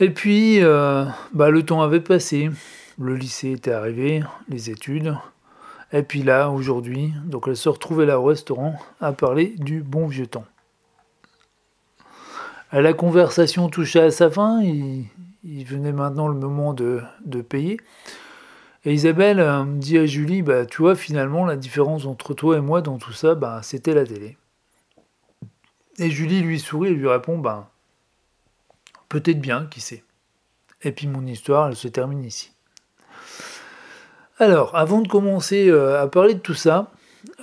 Et 0.00 0.10
puis, 0.10 0.60
bah, 0.60 1.50
le 1.50 1.62
temps 1.62 1.82
avait 1.82 2.00
passé, 2.00 2.50
le 2.98 3.14
lycée 3.14 3.52
était 3.52 3.70
arrivé, 3.70 4.24
les 4.48 4.70
études. 4.70 5.16
Et 5.92 6.02
puis 6.02 6.24
là, 6.24 6.50
aujourd'hui, 6.50 7.12
donc 7.26 7.44
elle 7.46 7.56
se 7.56 7.68
retrouvait 7.68 8.06
là 8.06 8.18
au 8.18 8.24
restaurant 8.24 8.76
à 9.00 9.12
parler 9.12 9.54
du 9.58 9.82
bon 9.82 10.08
vieux 10.08 10.26
temps. 10.26 10.46
La 12.72 12.94
conversation 12.94 13.68
touchait 13.68 14.00
à 14.00 14.10
sa 14.10 14.30
fin, 14.30 14.62
il, 14.62 15.06
venait 15.64 15.92
maintenant 15.92 16.26
le 16.26 16.34
moment 16.34 16.72
de, 16.72 17.02
payer. 17.46 17.78
Et 18.84 18.94
Isabelle 18.94 19.40
euh, 19.40 19.64
dit 19.64 19.98
à 19.98 20.06
Julie, 20.06 20.42
bah, 20.42 20.64
tu 20.66 20.82
vois, 20.82 20.96
finalement, 20.96 21.44
la 21.44 21.56
différence 21.56 22.06
entre 22.06 22.34
toi 22.34 22.56
et 22.56 22.60
moi 22.60 22.80
dans 22.80 22.98
tout 22.98 23.12
ça, 23.12 23.34
bah, 23.34 23.60
c'était 23.62 23.94
la 23.94 24.04
télé. 24.04 24.36
Et 25.98 26.10
Julie 26.10 26.40
lui 26.40 26.58
sourit 26.58 26.88
et 26.88 26.94
lui 26.94 27.06
répond, 27.06 27.38
bah, 27.38 27.70
peut-être 29.08 29.40
bien, 29.40 29.66
qui 29.66 29.80
sait. 29.80 30.02
Et 30.82 30.90
puis 30.90 31.06
mon 31.06 31.24
histoire, 31.26 31.68
elle 31.68 31.76
se 31.76 31.88
termine 31.88 32.24
ici. 32.24 32.52
Alors, 34.38 34.74
avant 34.74 35.02
de 35.02 35.08
commencer 35.08 35.68
euh, 35.68 36.02
à 36.02 36.08
parler 36.08 36.34
de 36.34 36.40
tout 36.40 36.54
ça, 36.54 36.90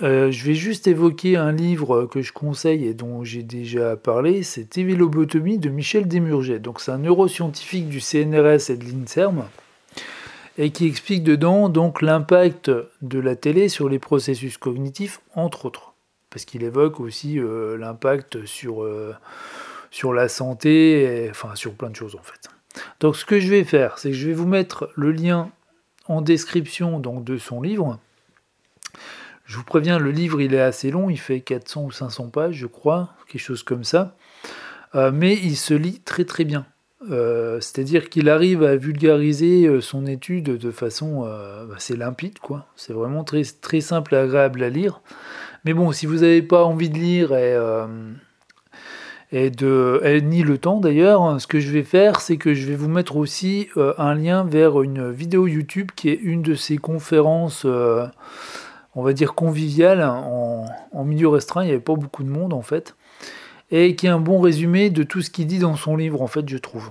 euh, 0.02 0.30
je 0.30 0.44
vais 0.44 0.54
juste 0.54 0.86
évoquer 0.86 1.36
un 1.36 1.52
livre 1.52 2.06
que 2.06 2.22
je 2.22 2.32
conseille 2.32 2.86
et 2.86 2.94
dont 2.94 3.24
j'ai 3.24 3.42
déjà 3.42 3.96
parlé, 3.96 4.42
c'est 4.42 4.64
Tévélobotomie 4.64 5.58
de 5.58 5.68
Michel 5.68 6.06
Desmurget. 6.06 6.58
Donc 6.58 6.80
c'est 6.80 6.92
un 6.92 6.98
neuroscientifique 6.98 7.88
du 7.88 8.00
CNRS 8.00 8.70
et 8.70 8.76
de 8.76 8.84
l'INSERM 8.84 9.44
et 10.58 10.70
qui 10.70 10.86
explique 10.86 11.22
dedans 11.22 11.68
donc 11.68 12.02
l'impact 12.02 12.70
de 13.02 13.18
la 13.18 13.36
télé 13.36 13.68
sur 13.68 13.88
les 13.88 13.98
processus 13.98 14.58
cognitifs 14.58 15.20
entre 15.34 15.66
autres 15.66 15.94
parce 16.30 16.44
qu'il 16.44 16.62
évoque 16.62 17.00
aussi 17.00 17.38
euh, 17.38 17.76
l'impact 17.76 18.46
sur, 18.46 18.82
euh, 18.84 19.14
sur 19.90 20.12
la 20.12 20.28
santé, 20.28 21.26
enfin 21.30 21.54
sur 21.56 21.74
plein 21.74 21.90
de 21.90 21.96
choses 21.96 22.14
en 22.14 22.22
fait. 22.22 22.48
Donc 23.00 23.16
ce 23.16 23.24
que 23.24 23.40
je 23.40 23.48
vais 23.48 23.64
faire, 23.64 23.98
c'est 23.98 24.10
que 24.10 24.16
je 24.16 24.28
vais 24.28 24.34
vous 24.34 24.46
mettre 24.46 24.90
le 24.94 25.10
lien 25.10 25.50
en 26.06 26.22
description 26.22 26.98
donc, 26.98 27.24
de 27.24 27.38
son 27.38 27.62
livre. 27.62 27.98
Je 29.50 29.56
vous 29.56 29.64
préviens, 29.64 29.98
le 29.98 30.12
livre 30.12 30.40
il 30.40 30.54
est 30.54 30.60
assez 30.60 30.92
long, 30.92 31.10
il 31.10 31.18
fait 31.18 31.40
400 31.40 31.82
ou 31.82 31.90
500 31.90 32.28
pages, 32.28 32.54
je 32.54 32.68
crois, 32.68 33.14
quelque 33.26 33.42
chose 33.42 33.64
comme 33.64 33.82
ça. 33.82 34.14
Euh, 34.94 35.10
mais 35.12 35.34
il 35.34 35.56
se 35.56 35.74
lit 35.74 35.98
très 36.04 36.24
très 36.24 36.44
bien. 36.44 36.66
Euh, 37.10 37.60
c'est-à-dire 37.60 38.10
qu'il 38.10 38.28
arrive 38.28 38.62
à 38.62 38.76
vulgariser 38.76 39.66
euh, 39.66 39.80
son 39.80 40.06
étude 40.06 40.44
de 40.44 40.70
façon 40.70 41.28
assez 41.74 41.96
bah, 41.96 42.04
limpide, 42.04 42.38
quoi. 42.38 42.66
C'est 42.76 42.92
vraiment 42.92 43.24
très, 43.24 43.42
simple 43.80 44.14
et 44.14 44.18
agréable 44.18 44.62
à 44.62 44.68
lire. 44.68 45.00
Mais 45.64 45.72
bon, 45.72 45.90
si 45.90 46.06
vous 46.06 46.18
n'avez 46.18 46.42
pas 46.42 46.62
envie 46.62 46.88
de 46.88 46.98
lire 46.98 47.34
et, 47.34 47.58
et 49.32 49.50
de, 49.50 50.20
ni 50.22 50.44
le 50.44 50.58
temps 50.58 50.78
d'ailleurs, 50.78 51.40
ce 51.40 51.48
que 51.48 51.58
je 51.58 51.72
vais 51.72 51.82
faire, 51.82 52.20
c'est 52.20 52.36
que 52.36 52.54
je 52.54 52.68
vais 52.68 52.76
vous 52.76 52.88
mettre 52.88 53.16
aussi 53.16 53.68
un 53.98 54.14
lien 54.14 54.44
vers 54.44 54.80
une 54.80 55.10
vidéo 55.10 55.48
YouTube 55.48 55.90
qui 55.96 56.08
est 56.08 56.20
une 56.22 56.42
de 56.42 56.54
ces 56.54 56.78
conférences 56.78 57.66
on 58.94 59.02
va 59.02 59.12
dire 59.12 59.34
convivial, 59.34 60.02
en, 60.02 61.04
milieu 61.04 61.28
restreint, 61.28 61.62
il 61.62 61.66
n'y 61.66 61.72
avait 61.72 61.80
pas 61.80 61.94
beaucoup 61.94 62.22
de 62.22 62.28
monde 62.28 62.52
en 62.52 62.62
fait, 62.62 62.96
et 63.70 63.96
qui 63.96 64.06
est 64.06 64.10
un 64.10 64.20
bon 64.20 64.40
résumé 64.40 64.90
de 64.90 65.02
tout 65.02 65.22
ce 65.22 65.30
qu'il 65.30 65.46
dit 65.46 65.58
dans 65.58 65.76
son 65.76 65.96
livre 65.96 66.22
en 66.22 66.26
fait, 66.26 66.48
je 66.48 66.58
trouve. 66.58 66.90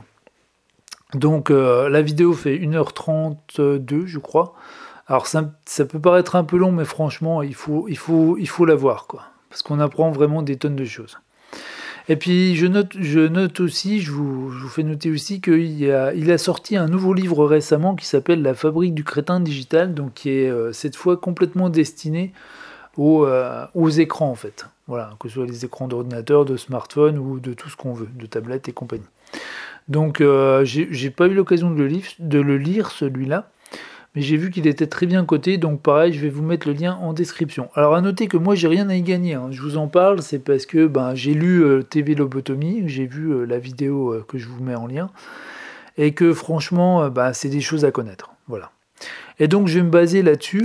Donc 1.13 1.49
euh, 1.49 1.89
la 1.89 2.01
vidéo 2.01 2.33
fait 2.33 2.57
1h32 2.57 4.05
je 4.05 4.19
crois, 4.19 4.53
Alors 5.07 5.27
ça, 5.27 5.43
peut 5.85 5.99
paraître 5.99 6.35
un 6.35 6.43
peu 6.43 6.57
long, 6.57 6.71
mais 6.71 6.85
franchement, 6.85 7.41
il 7.41 7.55
faut, 7.55 7.87
il 7.87 7.97
il 8.39 8.47
faut 8.49 8.65
l'avoir, 8.65 9.07
quoi. 9.07 9.23
Parce 9.49 9.63
qu'on 9.63 9.79
apprend 9.79 10.11
vraiment 10.11 10.43
des 10.43 10.57
tonnes 10.57 10.75
de 10.75 10.85
choses. 10.85 11.17
Et 12.11 12.15
puis 12.15 12.55
je 12.55 12.65
note, 12.65 12.93
je 12.99 13.19
note 13.19 13.59
aussi, 13.59 14.01
je 14.01 14.11
vous, 14.11 14.49
fais 14.67 14.81
noter 14.81 15.11
aussi 15.11 15.41
qu'il 15.41 15.91
a, 15.91 16.37
sorti 16.39 16.75
un 16.75 16.87
nouveau 16.87 17.13
livre 17.13 17.45
récemment 17.45 17.95
qui 17.95 18.07
s'appelle 18.07 18.41
La 18.41 18.55
fabrique 18.55 18.95
du 18.95 19.03
crétin 19.03 19.39
digital, 19.39 19.93
donc 19.93 20.15
qui 20.15 20.31
est 20.31 20.49
euh, 20.49 20.73
cette 20.73 20.95
fois 20.95 21.17
complètement 21.17 21.69
destiné 21.69 22.33
aux, 22.97 23.27
euh, 23.27 23.63
aux, 23.75 23.89
écrans 23.89 24.31
en 24.31 24.35
fait. 24.35 24.65
Voilà, 24.87 25.11
que 25.19 25.29
ce 25.29 25.35
soit 25.35 25.45
les 25.45 25.65
écrans 25.65 25.87
d'ordinateur, 25.87 26.45
de 26.45 26.57
smartphone 26.57 27.19
ou 27.19 27.39
de 27.39 27.53
tout 27.53 27.69
ce 27.69 27.77
qu'on 27.77 27.93
veut, 27.93 28.09
de 28.11 28.25
tablette 28.25 28.67
et 28.67 28.71
compagnie. 28.71 29.05
Donc 29.87 30.19
euh, 30.19 30.65
j'ai 30.65 31.11
pas 31.11 31.27
eu 31.27 31.35
l'occasion 31.35 31.69
de 31.69 32.39
le 32.39 32.57
lire 32.57 32.89
celui-là, 32.89 33.51
j'ai 34.21 34.37
vu 34.37 34.51
qu'il 34.51 34.67
était 34.67 34.87
très 34.87 35.05
bien 35.05 35.25
coté, 35.25 35.57
donc 35.57 35.81
pareil, 35.81 36.13
je 36.13 36.19
vais 36.19 36.29
vous 36.29 36.43
mettre 36.43 36.67
le 36.67 36.73
lien 36.73 36.95
en 36.95 37.13
description. 37.13 37.69
Alors 37.75 37.95
à 37.95 38.01
noter 38.01 38.27
que 38.27 38.37
moi 38.37 38.55
j'ai 38.55 38.67
rien 38.67 38.89
à 38.89 38.95
y 38.95 39.01
gagner, 39.01 39.35
hein. 39.35 39.47
je 39.51 39.61
vous 39.61 39.77
en 39.77 39.87
parle, 39.87 40.21
c'est 40.21 40.39
parce 40.39 40.65
que 40.65 40.87
ben, 40.87 41.15
j'ai 41.15 41.33
lu 41.33 41.63
euh, 41.63 41.83
TV 41.83 42.15
Lobotomie, 42.15 42.83
j'ai 42.87 43.05
vu 43.05 43.31
euh, 43.31 43.45
la 43.45 43.59
vidéo 43.59 44.23
que 44.27 44.37
je 44.37 44.47
vous 44.47 44.63
mets 44.63 44.75
en 44.75 44.87
lien, 44.87 45.09
et 45.97 46.13
que 46.13 46.33
franchement, 46.33 47.09
ben, 47.09 47.33
c'est 47.33 47.49
des 47.49 47.61
choses 47.61 47.85
à 47.85 47.91
connaître. 47.91 48.31
Voilà. 48.47 48.71
Et 49.39 49.47
donc 49.47 49.67
je 49.67 49.75
vais 49.75 49.83
me 49.83 49.91
baser 49.91 50.21
là-dessus, 50.21 50.63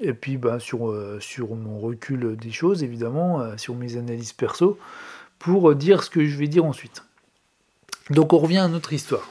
et 0.00 0.12
puis 0.12 0.36
ben, 0.36 0.58
sur, 0.58 0.94
sur 1.20 1.54
mon 1.54 1.78
recul 1.78 2.36
des 2.36 2.52
choses, 2.52 2.82
évidemment, 2.82 3.56
sur 3.56 3.74
mes 3.74 3.96
analyses 3.96 4.32
perso, 4.32 4.78
pour 5.38 5.74
dire 5.74 6.02
ce 6.02 6.10
que 6.10 6.24
je 6.24 6.36
vais 6.36 6.48
dire 6.48 6.64
ensuite. 6.64 7.04
Donc 8.10 8.32
on 8.32 8.38
revient 8.38 8.58
à 8.58 8.68
notre 8.68 8.92
histoire. 8.92 9.28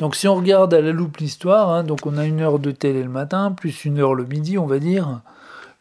Donc 0.00 0.16
si 0.16 0.26
on 0.26 0.34
regarde 0.34 0.74
à 0.74 0.80
la 0.80 0.90
loupe 0.90 1.18
l'histoire, 1.18 1.70
hein, 1.70 1.84
donc 1.84 2.04
on 2.04 2.18
a 2.18 2.24
une 2.24 2.40
heure 2.40 2.58
de 2.58 2.72
télé 2.72 3.02
le 3.02 3.08
matin, 3.08 3.52
plus 3.52 3.84
une 3.84 4.00
heure 4.00 4.14
le 4.14 4.24
midi, 4.24 4.58
on 4.58 4.66
va 4.66 4.80
dire, 4.80 5.20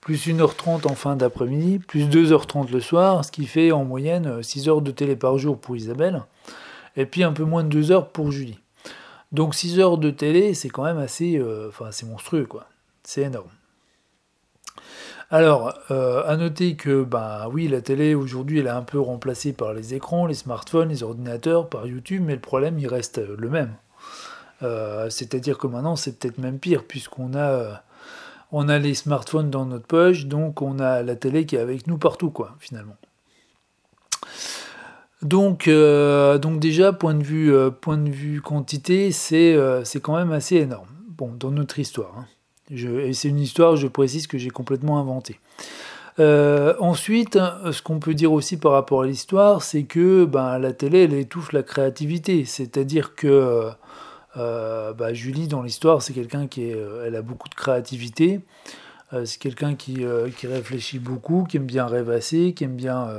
plus 0.01 0.27
1h30 0.27 0.87
en 0.87 0.93
fin 0.93 1.15
d'après-midi, 1.15 1.79
plus 1.79 2.05
2h30 2.05 2.71
le 2.71 2.79
soir, 2.79 3.25
ce 3.25 3.31
qui 3.31 3.47
fait 3.47 3.71
en 3.71 3.85
moyenne 3.85 4.43
6 4.43 4.69
heures 4.69 4.81
de 4.81 4.91
télé 4.91 5.15
par 5.15 5.37
jour 5.39 5.57
pour 5.57 5.75
Isabelle, 5.75 6.23
et 6.95 7.07
puis 7.07 7.23
un 7.23 7.33
peu 7.33 7.43
moins 7.43 7.63
de 7.63 7.69
2 7.69 7.91
heures 7.91 8.09
pour 8.09 8.31
Julie. 8.31 8.59
Donc 9.31 9.55
6 9.55 9.79
heures 9.79 9.97
de 9.97 10.11
télé, 10.11 10.53
c'est 10.53 10.69
quand 10.69 10.83
même 10.83 10.99
assez, 10.99 11.37
euh, 11.37 11.71
c'est 11.89 12.07
monstrueux 12.07 12.45
quoi, 12.45 12.67
c'est 13.03 13.23
énorme. 13.23 13.49
Alors, 15.31 15.73
euh, 15.89 16.21
à 16.27 16.37
noter 16.37 16.75
que, 16.75 17.01
bah 17.03 17.47
oui, 17.51 17.67
la 17.67 17.81
télé 17.81 18.13
aujourd'hui, 18.13 18.59
elle 18.59 18.67
est 18.67 18.69
un 18.69 18.83
peu 18.83 18.99
remplacée 18.99 19.51
par 19.51 19.73
les 19.73 19.95
écrans, 19.95 20.27
les 20.27 20.35
smartphones, 20.35 20.89
les 20.89 21.01
ordinateurs, 21.01 21.69
par 21.69 21.87
YouTube, 21.87 22.21
mais 22.23 22.35
le 22.35 22.39
problème, 22.39 22.77
il 22.77 22.87
reste 22.87 23.17
le 23.17 23.49
même. 23.49 23.73
Euh, 24.63 25.09
c'est-à-dire 25.09 25.57
que 25.57 25.67
maintenant, 25.67 25.95
c'est 25.95 26.17
peut-être 26.17 26.37
même 26.37 26.59
pire, 26.59 26.83
puisqu'on 26.85 27.33
a, 27.33 27.49
euh, 27.49 27.73
on 28.51 28.69
a 28.69 28.79
les 28.79 28.93
smartphones 28.93 29.49
dans 29.49 29.65
notre 29.65 29.85
poche, 29.85 30.25
donc 30.25 30.61
on 30.61 30.79
a 30.79 31.03
la 31.03 31.15
télé 31.15 31.45
qui 31.45 31.55
est 31.55 31.59
avec 31.59 31.87
nous 31.87 31.97
partout, 31.97 32.29
quoi, 32.29 32.55
finalement. 32.59 32.97
Donc, 35.21 35.69
donc 35.69 36.59
déjà, 36.59 36.91
point 36.91 37.13
de 37.13 37.23
vue, 37.23 37.53
point 37.81 37.97
de 37.97 38.09
vue 38.09 38.41
quantité, 38.41 39.11
c'est 39.11 39.55
quand 40.01 40.17
même 40.17 40.33
assez 40.33 40.57
énorme. 40.57 40.89
Bon, 41.07 41.31
dans 41.31 41.51
notre 41.51 41.79
histoire. 41.79 42.17
Hein 42.17 42.25
et 42.71 43.13
c'est 43.13 43.29
une 43.29 43.39
histoire, 43.39 43.75
je 43.75 43.87
précise, 43.87 44.27
que 44.27 44.37
j'ai 44.37 44.49
complètement 44.49 44.99
inventée. 44.99 45.39
Euh, 46.19 46.75
ensuite, 46.79 47.37
ce 47.71 47.81
qu'on 47.81 47.99
peut 47.99 48.13
dire 48.13 48.31
aussi 48.31 48.57
par 48.57 48.71
rapport 48.71 49.01
à 49.01 49.05
l'histoire, 49.05 49.63
c'est 49.63 49.83
que 49.83 50.25
ben, 50.25 50.59
la 50.59 50.73
télé, 50.73 51.03
elle 51.03 51.13
étouffe 51.13 51.53
la 51.53 51.63
créativité. 51.63 52.45
C'est-à-dire 52.45 53.15
que 53.15 53.69
euh, 54.37 54.93
bah, 54.93 55.13
Julie, 55.13 55.47
dans 55.47 55.61
l'histoire, 55.61 56.01
c'est 56.01 56.13
quelqu'un 56.13 56.47
qui 56.47 56.73
euh, 56.73 57.17
a 57.17 57.21
beaucoup 57.21 57.49
de 57.49 57.55
créativité. 57.55 58.41
c'est 59.25 59.39
quelqu'un 59.39 59.75
qui, 59.75 60.05
réfléchit 60.43 60.99
beaucoup, 60.99 61.45
qui 61.47 61.57
aime 61.57 61.65
bien 61.65 61.85
rêvasser, 61.85 62.53
qui 62.53 62.63
aime 62.63 62.75
bien, 62.75 63.09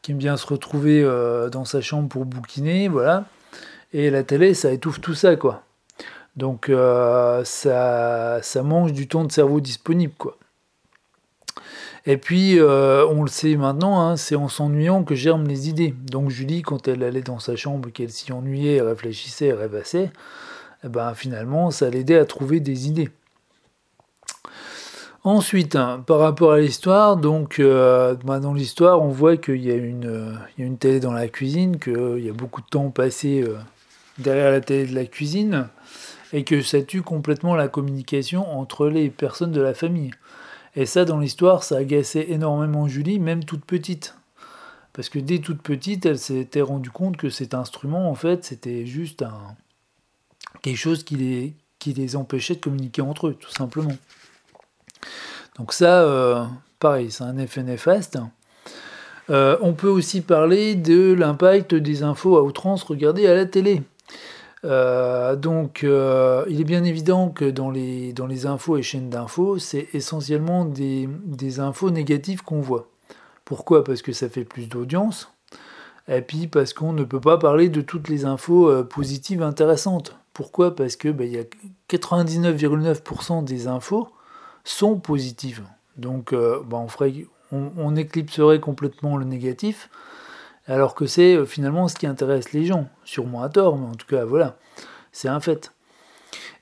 qui 0.00 0.12
aime 0.12 0.18
bien 0.18 0.36
se 0.36 0.46
retrouver 0.46 1.02
dans 1.50 1.64
sa 1.64 1.80
chambre 1.80 2.08
pour 2.08 2.24
bouquiner, 2.24 2.88
voilà. 2.88 3.24
Et 3.92 4.10
la 4.10 4.22
télé, 4.22 4.54
ça 4.54 4.72
étouffe 4.72 5.00
tout 5.00 5.14
ça, 5.14 5.36
quoi. 5.36 5.64
Donc 6.36 6.70
euh, 6.70 7.44
ça, 7.44 8.40
ça 8.42 8.62
mange 8.62 8.92
du 8.92 9.06
temps 9.06 9.24
de 9.24 9.32
cerveau 9.32 9.60
disponible, 9.60 10.14
quoi. 10.16 10.38
Et 12.04 12.16
puis, 12.16 12.58
euh, 12.58 13.06
on 13.06 13.22
le 13.22 13.28
sait 13.28 13.54
maintenant, 13.56 14.00
hein, 14.00 14.16
c'est 14.16 14.34
en 14.34 14.48
s'ennuyant 14.48 15.04
que 15.04 15.14
germent 15.14 15.46
les 15.46 15.68
idées. 15.68 15.94
Donc 16.10 16.30
Julie, 16.30 16.62
quand 16.62 16.88
elle 16.88 17.04
allait 17.04 17.22
dans 17.22 17.38
sa 17.38 17.54
chambre, 17.54 17.90
qu'elle 17.90 18.10
s'y 18.10 18.32
ennuyait, 18.32 18.80
réfléchissait, 18.80 19.52
rêvassait, 19.52 20.10
eh 20.84 20.88
ben, 20.88 21.14
finalement, 21.14 21.70
ça 21.70 21.90
l'aidait 21.90 22.18
à 22.18 22.24
trouver 22.24 22.58
des 22.58 22.88
idées. 22.88 23.10
Ensuite, 25.22 25.76
hein, 25.76 26.02
par 26.04 26.18
rapport 26.18 26.50
à 26.50 26.58
l'histoire, 26.58 27.16
donc 27.16 27.60
euh, 27.60 28.16
bah, 28.24 28.40
dans 28.40 28.54
l'histoire, 28.54 29.00
on 29.00 29.10
voit 29.10 29.36
qu'il 29.36 29.64
y, 29.64 29.70
a 29.70 29.76
une, 29.76 30.36
y 30.58 30.62
a 30.62 30.66
une 30.66 30.78
télé 30.78 30.98
dans 30.98 31.12
la 31.12 31.28
cuisine, 31.28 31.78
qu'il 31.78 32.24
y 32.24 32.28
a 32.28 32.32
beaucoup 32.32 32.60
de 32.60 32.66
temps 32.66 32.90
passé 32.90 33.44
derrière 34.18 34.50
la 34.50 34.60
télé 34.60 34.86
de 34.86 34.94
la 34.96 35.04
cuisine 35.04 35.68
et 36.32 36.42
que 36.42 36.62
ça 36.62 36.82
tue 36.82 37.02
complètement 37.02 37.54
la 37.54 37.68
communication 37.68 38.58
entre 38.58 38.88
les 38.88 39.10
personnes 39.10 39.52
de 39.52 39.60
la 39.60 39.74
famille. 39.74 40.10
Et 40.74 40.86
ça, 40.86 41.04
dans 41.04 41.18
l'histoire, 41.18 41.64
ça 41.64 41.76
agaçait 41.76 42.30
énormément 42.30 42.88
Julie, 42.88 43.18
même 43.18 43.44
toute 43.44 43.64
petite. 43.64 44.16
Parce 44.92 45.08
que 45.08 45.18
dès 45.18 45.38
toute 45.38 45.62
petite, 45.62 46.06
elle 46.06 46.18
s'était 46.18 46.62
rendue 46.62 46.90
compte 46.90 47.16
que 47.16 47.30
cet 47.30 47.54
instrument, 47.54 48.10
en 48.10 48.14
fait, 48.14 48.44
c'était 48.44 48.86
juste 48.86 49.22
un... 49.22 49.56
quelque 50.62 50.76
chose 50.76 51.04
qui 51.04 51.16
les... 51.16 51.54
qui 51.78 51.92
les 51.92 52.16
empêchait 52.16 52.54
de 52.54 52.60
communiquer 52.60 53.02
entre 53.02 53.28
eux, 53.28 53.34
tout 53.34 53.50
simplement. 53.50 53.96
Donc 55.58 55.72
ça, 55.72 56.02
euh, 56.02 56.44
pareil, 56.78 57.10
c'est 57.10 57.24
un 57.24 57.36
effet 57.36 57.62
néfaste. 57.62 58.18
Euh, 59.30 59.56
on 59.60 59.72
peut 59.72 59.88
aussi 59.88 60.20
parler 60.20 60.74
de 60.74 61.12
l'impact 61.12 61.74
des 61.74 62.02
infos 62.02 62.36
à 62.36 62.42
outrance 62.42 62.82
regardées 62.82 63.26
à 63.26 63.34
la 63.34 63.46
télé. 63.46 63.82
Euh, 64.64 65.34
donc, 65.34 65.82
euh, 65.82 66.44
il 66.48 66.60
est 66.60 66.64
bien 66.64 66.84
évident 66.84 67.30
que 67.30 67.44
dans 67.44 67.70
les, 67.70 68.12
dans 68.12 68.26
les 68.26 68.46
infos 68.46 68.76
et 68.76 68.82
chaînes 68.82 69.10
d'infos, 69.10 69.58
c'est 69.58 69.88
essentiellement 69.92 70.64
des, 70.64 71.08
des, 71.24 71.58
infos 71.58 71.90
négatives 71.90 72.42
qu'on 72.42 72.60
voit. 72.60 72.88
Pourquoi? 73.44 73.82
Parce 73.82 74.02
que 74.02 74.12
ça 74.12 74.28
fait 74.28 74.44
plus 74.44 74.68
d'audience, 74.68 75.32
et 76.06 76.22
puis 76.22 76.46
parce 76.46 76.74
qu'on 76.74 76.92
ne 76.92 77.04
peut 77.04 77.20
pas 77.20 77.38
parler 77.38 77.68
de 77.68 77.80
toutes 77.80 78.08
les 78.08 78.24
infos 78.24 78.68
euh, 78.68 78.84
positives 78.84 79.42
intéressantes. 79.42 80.16
Pourquoi? 80.32 80.76
Parce 80.76 80.96
que 80.96 81.08
bah, 81.08 81.24
y 81.24 81.38
a 81.38 81.44
99,9% 81.90 83.44
des 83.44 83.66
infos 83.66 84.08
sont 84.64 84.98
positives. 84.98 85.62
Donc, 85.96 86.32
bah, 86.32 86.78
on, 86.78 86.88
ferait, 86.88 87.26
on 87.50 87.96
éclipserait 87.96 88.60
complètement 88.60 89.18
le 89.18 89.26
négatif 89.26 89.90
alors 90.66 90.94
que 90.94 91.06
c'est 91.06 91.36
euh, 91.36 91.44
finalement 91.44 91.88
ce 91.88 91.96
qui 91.96 92.06
intéresse 92.06 92.52
les 92.52 92.64
gens, 92.64 92.88
sûrement 93.04 93.42
à 93.42 93.48
tort, 93.48 93.78
mais 93.78 93.86
en 93.86 93.94
tout 93.94 94.06
cas 94.06 94.24
voilà, 94.24 94.56
c'est 95.12 95.28
un 95.28 95.40
fait. 95.40 95.72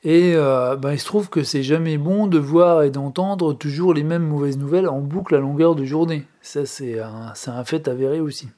Et 0.03 0.33
euh, 0.35 0.77
ben, 0.77 0.93
il 0.93 0.99
se 0.99 1.05
trouve 1.05 1.29
que 1.29 1.43
c'est 1.43 1.63
jamais 1.63 1.99
bon 1.99 2.27
de 2.27 2.39
voir 2.39 2.83
et 2.83 2.91
d'entendre 2.91 3.53
toujours 3.53 3.93
les 3.93 4.03
mêmes 4.03 4.27
mauvaises 4.27 4.57
nouvelles 4.57 4.89
en 4.89 5.01
boucle 5.01 5.35
à 5.35 5.39
longueur 5.39 5.75
de 5.75 5.85
journée. 5.85 6.25
Ça, 6.41 6.65
c'est 6.65 7.01
un, 7.01 7.35
un, 7.47 7.65
fait 7.65 7.87
avéré 7.87 8.19
aussi. 8.21 8.49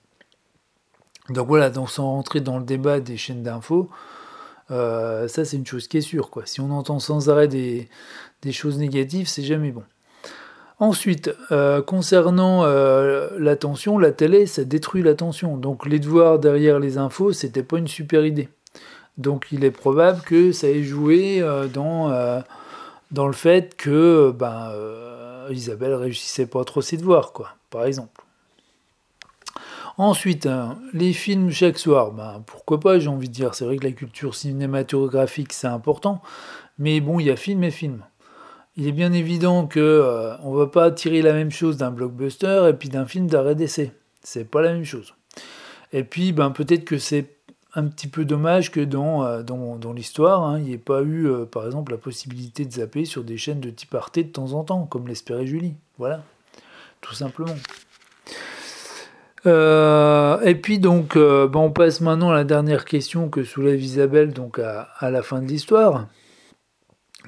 Donc 1.31 1.49
voilà, 1.49 1.73
sans 1.89 2.11
rentrer 2.11 2.41
dans 2.41 2.59
le 2.59 2.65
débat 2.65 3.01
des 3.01 3.17
chaînes 3.17 3.43
d'infos, 3.43 3.91
euh, 4.71 5.27
ça 5.27 5.45
c'est 5.45 5.57
une 5.57 5.67
chose 5.67 5.89
qui 5.89 5.99
est 5.99 6.03
sûre. 6.03 6.31
Quoi. 6.31 6.47
Si 6.47 6.61
on 6.61 6.71
entend 6.71 7.01
sans 7.01 7.29
arrêt 7.29 7.49
des 7.49 7.89
choses 8.53 8.79
négatives, 8.79 9.29
c'est 9.29 9.43
jamais 9.43 9.73
bon. 9.73 9.83
Ensuite, 10.79 11.31
euh, 11.53 11.81
concernant 11.83 12.65
euh, 12.65 13.29
l'attention, 13.39 13.99
la 13.99 14.11
télé, 14.11 14.47
ça 14.47 14.65
détruit 14.65 15.03
l'attention. 15.03 15.57
Donc 15.57 15.87
les 15.87 15.99
devoirs 15.99 16.39
derrière 16.39 16.81
les 16.81 16.99
infos, 16.99 17.33
c'était 17.33 17.63
pas 17.63 17.79
une 17.79 17.89
super 17.89 18.25
idée. 18.25 18.49
Donc 19.19 19.47
il 19.53 19.65
est 19.65 19.71
probable 19.71 20.23
que 20.23 20.53
ça 20.53 20.69
ait 20.69 20.83
joué 20.83 21.41
euh, 21.41 21.69
dans, 21.69 22.11
dans 23.11 23.27
le 23.27 23.33
fait 23.33 23.77
que 23.77 24.33
ben, 24.33 24.73
Isabelle 25.51 25.95
réussissait 25.95 26.47
pas 26.47 26.65
trop 26.65 26.81
ses 26.81 26.97
devoirs, 26.97 27.33
quoi, 27.33 27.51
par 27.71 27.85
exemple. 27.85 28.23
Ensuite, 29.99 30.49
les 30.95 31.13
films 31.13 31.51
chaque 31.51 31.79
soir, 31.79 32.13
ben, 32.13 32.43
pourquoi 32.47 32.81
pas, 32.81 32.99
j'ai 32.99 33.09
envie 33.09 33.29
de 33.29 33.35
dire. 33.35 33.55
C'est 33.55 33.67
vrai 33.67 33.77
que 33.77 33.85
la 33.85 33.93
culture 33.93 34.35
cinématographique, 34.35 35.53
c'est 35.53 35.67
important. 35.67 36.23
Mais 36.79 37.01
bon, 37.01 37.21
il 37.21 37.27
y 37.27 37.31
a 37.31 37.37
film 37.37 37.63
et 37.63 37.71
film 37.71 38.03
il 38.77 38.87
est 38.87 38.93
bien 38.93 39.13
évident 39.13 39.67
que 39.67 39.81
euh, 39.81 40.37
on 40.43 40.55
va 40.55 40.67
pas 40.67 40.91
tirer 40.91 41.23
la 41.23 41.33
même 41.33 41.51
chose 41.51 41.77
d'un 41.77 41.91
blockbuster 41.91 42.69
et 42.71 42.73
puis 42.73 42.89
d'un 42.89 43.07
film 43.07 43.27
d'arrêt 43.27 43.55
d'essai. 43.55 43.93
C'est 44.23 44.49
pas 44.49 44.63
la 44.63 44.73
même 44.73 44.85
chose. 44.85 45.15
Et 45.93 46.05
puis, 46.05 46.33
ben, 46.33 46.51
peut-être 46.51 46.85
que 46.85 46.97
c'est 46.97 47.37
un 47.75 47.85
petit 47.87 48.07
peu 48.07 48.25
dommage 48.25 48.71
que 48.71 48.81
dans, 48.81 49.25
euh, 49.25 49.43
l'histoire, 49.95 50.43
hein, 50.43 50.59
il 50.59 50.65
n'y 50.65 50.73
ait 50.73 50.79
pas 50.79 51.03
eu, 51.03 51.27
euh, 51.27 51.45
par 51.45 51.67
exemple, 51.67 51.93
la 51.93 51.99
possibilité 51.99 52.65
de 52.65 52.73
zapper 52.73 53.05
sur 53.05 53.25
des 53.25 53.37
chaînes 53.37 53.61
de 53.61 53.71
type 53.71 53.95
Arte 53.95 54.19
de 54.19 54.23
temps 54.23 54.53
en 54.53 54.65
temps, 54.65 54.87
comme 54.87 55.07
l'espérait 55.07 55.47
Julie. 55.47 55.75
Voilà, 55.99 56.23
tout 57.03 57.15
simplement. 57.15 57.55
et 59.45 60.55
puis 60.55 60.79
donc, 60.79 61.17
ben, 61.17 61.51
on 61.57 61.73
passe 61.73 62.01
maintenant 62.01 62.31
à 62.31 62.35
la 62.35 62.45
dernière 62.45 62.87
question 62.87 63.29
que 63.29 63.45
soulève 63.45 63.83
Isabelle 63.83 64.33
donc 64.33 64.59
à 64.59 65.11
la 65.11 65.23
fin 65.23 65.43
de 65.43 65.47
l'histoire. 65.47 66.07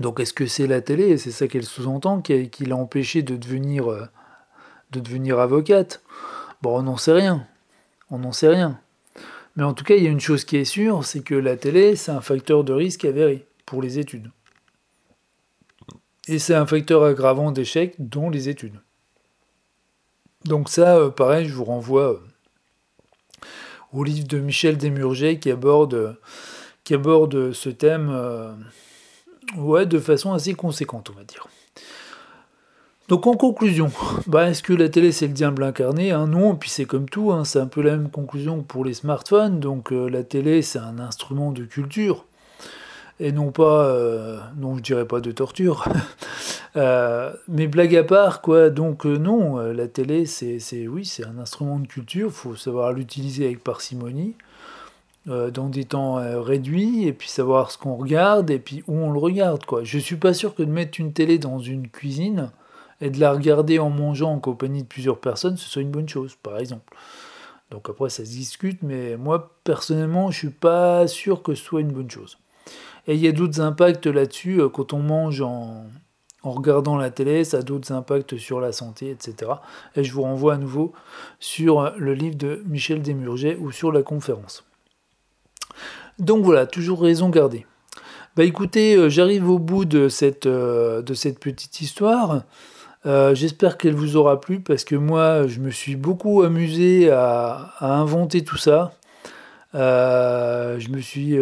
Donc 0.01 0.19
est-ce 0.21 0.33
que 0.33 0.47
c'est 0.47 0.67
la 0.67 0.81
télé, 0.81 1.17
c'est 1.19 1.31
ça 1.31 1.47
qu'elle 1.47 1.65
sous-entend, 1.65 2.21
qui, 2.21 2.65
l'a 2.65 2.77
empêché 2.77 3.23
de 3.23 3.37
devenir, 3.37 3.91
euh, 3.91 4.09
de 4.91 5.01
devenir 5.01 5.39
avocate? 5.39 6.03
Bon, 6.63 6.79
on 6.79 6.83
n'en 6.83 6.97
sait 6.97 7.13
rien. 7.13 7.47
On 8.11 8.19
n'en 8.19 8.33
sait 8.33 8.49
rien. 8.49 8.81
Mais 9.57 9.63
en 9.63 9.73
tout 9.73 9.85
cas, 9.85 9.95
il 9.95 10.03
y 10.03 10.07
a 10.09 10.11
une 10.11 10.21
chose 10.21 10.45
qui 10.45 10.57
est 10.57 10.65
sûre, 10.65 11.05
c'est 11.05 11.23
que 11.23 11.35
la 11.35 11.57
télé, 11.57 11.95
c'est 11.95 12.11
un 12.11 12.21
facteur 12.21 12.65
de 12.65 12.73
risque 12.73 13.05
avéré 13.05 13.47
pour 13.67 13.83
les 13.83 13.99
études. 13.99 14.31
Et 16.27 16.39
c'est 16.39 16.55
un 16.55 16.67
facteur 16.67 17.05
aggravant 17.05 17.53
d'échec 17.53 17.95
dont 17.99 18.31
les 18.31 18.49
études. 18.49 18.81
Donc 20.45 20.69
ça, 20.69 20.97
euh, 20.97 21.11
pareil, 21.11 21.47
je 21.47 21.55
vous 21.55 21.65
renvoie 21.65 22.15
euh, 22.15 22.21
au 23.93 24.03
livre 24.03 24.27
de 24.27 24.39
Michel 24.39 24.77
Desmurger 24.77 25.39
qui 25.39 25.51
aborde, 25.51 26.19
qui 26.83 26.95
aborde 26.95 27.53
ce 27.53 27.69
thème 27.69 28.11
Ouais, 29.57 29.87
de 29.87 29.99
façon 29.99 30.33
assez 30.33 30.55
conséquente, 30.55 31.11
on 31.11 31.19
va 31.19 31.25
dire. 31.25 31.47
Donc 33.09 33.27
en 33.27 33.35
conclusion, 33.35 33.91
bah, 34.27 34.49
est-ce 34.49 34.63
que 34.63 34.73
la 34.73 34.89
télé 34.89 35.13
c'est 35.13 35.27
le 35.27 35.35
diable 35.35 35.63
incarné 35.63 36.13
hein? 36.13 36.27
Non, 36.27 36.57
puis 36.57 36.71
c'est 36.71 36.87
comme 36.87 37.09
tout, 37.09 37.33
hein, 37.33 37.45
c'est 37.45 37.61
un 37.61 37.67
peu 37.67 37.83
la 37.83 37.93
même 37.93 38.11
conclusion 38.11 38.63
pour 38.63 38.85
les 38.85 38.95
smartphones. 38.95 39.61
Donc 39.61 39.93
euh, 39.93 40.09
la 40.09 40.23
télé 40.23 40.63
c'est 40.63 40.79
un 40.79 40.99
instrument 40.99 41.53
de 41.53 41.65
culture 41.65 42.25
et 43.21 43.31
non 43.31 43.53
pas, 43.53 43.87
euh, 43.87 44.41
non 44.57 44.77
je 44.77 44.83
dirais 44.83 45.07
pas 45.07 45.21
de 45.21 45.33
torture. 45.33 45.85
Euh, 46.77 47.33
mais 47.47 47.69
blague 47.69 47.95
à 47.95 48.03
part, 48.03 48.41
quoi. 48.41 48.69
Donc 48.69 49.05
non, 49.05 49.59
la 49.59 49.87
télé 49.87 50.27
c'est, 50.27 50.59
oui 50.89 51.05
c'est 51.05 51.25
un 51.25 51.39
instrument 51.39 51.79
de 51.79 51.87
culture, 51.87 52.33
faut 52.33 52.57
savoir 52.57 52.93
l'utiliser 52.93 53.45
avec 53.45 53.63
parcimonie. 53.63 54.35
Euh, 55.27 55.51
dans 55.51 55.71
des 55.71 55.85
temps 55.85 56.19
euh, 56.19 56.43
réduits, 56.43 57.07
et 57.07 57.15
puis 57.15 57.31
savoir 57.31 57.71
ce 57.71 57.79
qu'on 57.79 57.97
regarde, 57.97 58.51
et 58.51 58.59
puis 58.59 58.85
où 58.87 58.95
on 58.95 59.11
le 59.11 59.19
regarde. 59.19 59.65
Quoi. 59.65 59.83
Je 59.83 59.99
suis 59.99 60.17
pas 60.17 60.35
sûr 60.35 60.55
que 60.55 60.63
de 60.63 60.71
mettre 60.71 61.01
une 61.01 61.15
télé 61.15 61.39
dans 61.39 61.59
une 61.59 61.89
cuisine 61.89 62.51
et 63.01 63.09
de 63.09 63.19
la 63.19 63.33
regarder 63.33 63.79
en 63.79 63.89
mangeant 63.89 64.33
en 64.33 64.39
compagnie 64.39 64.83
de 64.83 64.87
plusieurs 64.87 65.19
personnes, 65.19 65.57
ce 65.57 65.67
soit 65.67 65.81
une 65.81 65.91
bonne 65.91 66.11
chose, 66.11 66.37
par 66.43 66.59
exemple. 66.59 66.95
Donc 67.71 67.89
après, 67.89 68.11
ça 68.11 68.23
se 68.23 68.31
discute, 68.33 68.83
mais 68.83 69.17
moi, 69.17 69.57
personnellement, 69.65 70.31
je 70.31 70.41
suis 70.41 70.51
pas 70.51 71.07
sûr 71.07 71.43
que 71.43 71.55
ce 71.55 71.65
soit 71.65 71.81
une 71.81 71.93
bonne 71.93 72.11
chose. 72.11 72.37
Et 73.07 73.15
il 73.15 73.21
y 73.21 73.29
a 73.29 73.33
d'autres 73.33 73.63
impacts 73.63 74.07
là-dessus, 74.07 74.61
euh, 74.61 74.69
quand 74.69 74.93
on 74.93 74.99
mange 74.99 75.41
en, 75.41 75.87
regardant 76.43 76.99
la 76.99 77.11
télé, 77.11 77.45
ça 77.45 77.59
a 77.59 77.63
d'autres 77.63 77.93
impacts 77.93 78.37
sur 78.37 78.61
la 78.61 78.73
santé, 78.73 79.09
etc. 79.09 79.53
Et 79.97 80.05
je 80.05 80.13
vous 80.13 80.21
renvoie 80.21 80.53
à 80.53 80.59
nouveau 80.59 80.93
sur 81.41 81.95
le 81.97 82.13
livre 82.13 82.37
de 82.37 82.63
Michel 82.67 83.01
Desmurger 83.01 83.57
ou 83.59 83.73
sur 83.73 83.91
la 83.91 84.03
conférence. 84.03 84.65
Donc 86.19 86.45
voilà, 86.45 86.67
toujours 86.67 87.03
raison 87.03 87.29
gardée. 87.29 87.67
Bah 88.37 88.43
écoutez, 88.43 88.97
euh, 88.97 89.09
j'arrive 89.09 89.49
au 89.49 89.61
bout 89.61 89.85
de 89.85 90.09
cette, 90.09 90.47
euh, 90.47 91.03
de 91.03 91.15
cette 91.15 91.39
petite 91.39 91.81
histoire. 91.81 92.43
Euh, 93.07 93.33
j'espère 93.35 93.79
qu'elle 93.79 93.95
vous 93.95 94.17
aura 94.17 94.41
plu 94.41 94.59
parce 94.61 94.83
que 94.83 94.97
moi, 94.97 95.47
je 95.47 95.61
me 95.61 95.71
suis 95.71 95.95
beaucoup 95.95 96.43
amusé 96.43 97.11
à, 97.11 97.75
inventer 97.81 98.43
tout 98.43 98.57
ça. 98.57 98.93
je 99.73 100.89
me 100.89 101.01
suis 101.01 101.39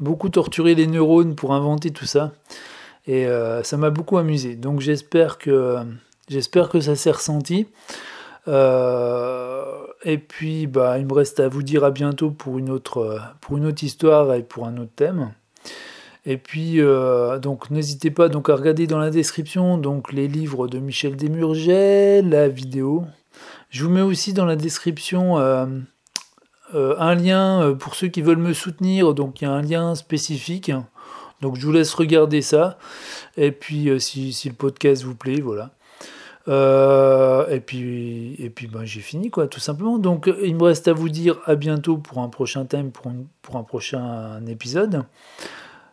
beaucoup 0.00 0.28
torturé 0.28 0.74
les 0.74 0.86
neurones 0.86 1.36
pour 1.36 1.54
inventer 1.54 1.90
tout 1.90 2.06
ça. 2.06 2.32
Et 3.06 3.26
ça 3.62 3.76
m'a 3.76 3.90
beaucoup 3.90 4.18
amusé. 4.18 4.56
Donc 4.56 4.80
j'espère 4.80 5.38
que, 5.38 5.78
que 6.28 6.80
ça 6.80 6.96
s'est 6.96 7.12
ressenti. 7.12 7.66
Et 10.08 10.18
puis, 10.18 10.68
bah, 10.68 11.00
il 11.00 11.06
me 11.06 11.12
reste 11.12 11.40
à 11.40 11.48
vous 11.48 11.64
dire 11.64 11.82
à 11.82 11.90
bientôt 11.90 12.30
pour 12.30 12.58
une 12.58 12.70
autre, 12.70 13.20
pour 13.40 13.56
une 13.56 13.66
autre 13.66 13.82
histoire 13.82 14.32
et 14.34 14.44
pour 14.44 14.64
un 14.64 14.76
autre 14.76 14.92
thème. 14.94 15.32
Et 16.24 16.36
puis, 16.36 16.80
euh, 16.80 17.40
donc, 17.40 17.72
n'hésitez 17.72 18.12
pas 18.12 18.28
donc 18.28 18.48
à 18.48 18.54
regarder 18.54 18.86
dans 18.86 19.00
la 19.00 19.10
description 19.10 19.78
donc 19.78 20.12
les 20.12 20.28
livres 20.28 20.68
de 20.68 20.78
Michel 20.78 21.16
Desmurget, 21.16 22.22
la 22.22 22.46
vidéo. 22.46 23.04
Je 23.70 23.82
vous 23.82 23.90
mets 23.90 24.00
aussi 24.00 24.32
dans 24.32 24.44
la 24.44 24.54
description 24.54 25.38
euh, 25.38 25.66
un 26.72 27.14
lien 27.16 27.74
pour 27.76 27.96
ceux 27.96 28.06
qui 28.06 28.22
veulent 28.22 28.38
me 28.38 28.52
soutenir. 28.52 29.12
Donc, 29.12 29.40
il 29.40 29.46
y 29.46 29.48
a 29.48 29.50
un 29.50 29.62
lien 29.62 29.96
spécifique. 29.96 30.70
Donc, 31.40 31.56
je 31.56 31.66
vous 31.66 31.72
laisse 31.72 31.92
regarder 31.94 32.42
ça. 32.42 32.78
Et 33.36 33.50
puis, 33.50 33.90
si, 33.98 34.32
le 34.46 34.54
podcast 34.54 35.02
vous 35.02 35.16
plaît, 35.16 35.40
voilà. 35.40 35.72
Euh, 36.48 37.48
et 37.48 37.60
puis, 37.60 38.36
et 38.38 38.50
puis 38.50 38.66
ben, 38.66 38.84
j'ai 38.84 39.00
fini, 39.00 39.30
quoi, 39.30 39.48
tout 39.48 39.60
simplement. 39.60 39.98
Donc, 39.98 40.30
il 40.42 40.54
me 40.54 40.62
reste 40.62 40.88
à 40.88 40.92
vous 40.92 41.08
dire 41.08 41.40
à 41.44 41.54
bientôt 41.54 41.98
pour 41.98 42.18
un 42.18 42.28
prochain 42.28 42.64
thème, 42.64 42.90
pour, 42.90 43.56
un 43.56 43.62
prochain 43.62 44.44
épisode. 44.46 45.04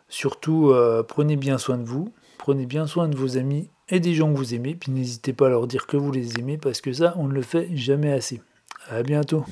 Surtout, 0.08 0.70
euh, 0.70 1.02
prenez 1.02 1.36
bien 1.36 1.58
soin 1.58 1.78
de 1.78 1.84
vous, 1.84 2.12
prenez 2.38 2.66
bien 2.66 2.86
soin 2.86 3.08
de 3.08 3.16
vos 3.16 3.36
amis 3.36 3.68
et 3.88 4.00
des 4.00 4.14
gens 4.14 4.32
que 4.32 4.38
vous 4.38 4.54
aimez. 4.54 4.74
Puis 4.74 4.92
n'hésitez 4.92 5.32
pas 5.32 5.46
à 5.46 5.50
leur 5.50 5.66
dire 5.66 5.86
que 5.86 5.96
vous 5.96 6.12
les 6.12 6.38
aimez 6.38 6.58
parce 6.58 6.80
que 6.80 6.92
ça, 6.92 7.14
on 7.16 7.26
ne 7.26 7.32
le 7.32 7.42
fait 7.42 7.68
jamais 7.74 8.12
assez. 8.12 8.40
À 8.88 9.02
bientôt. 9.02 9.44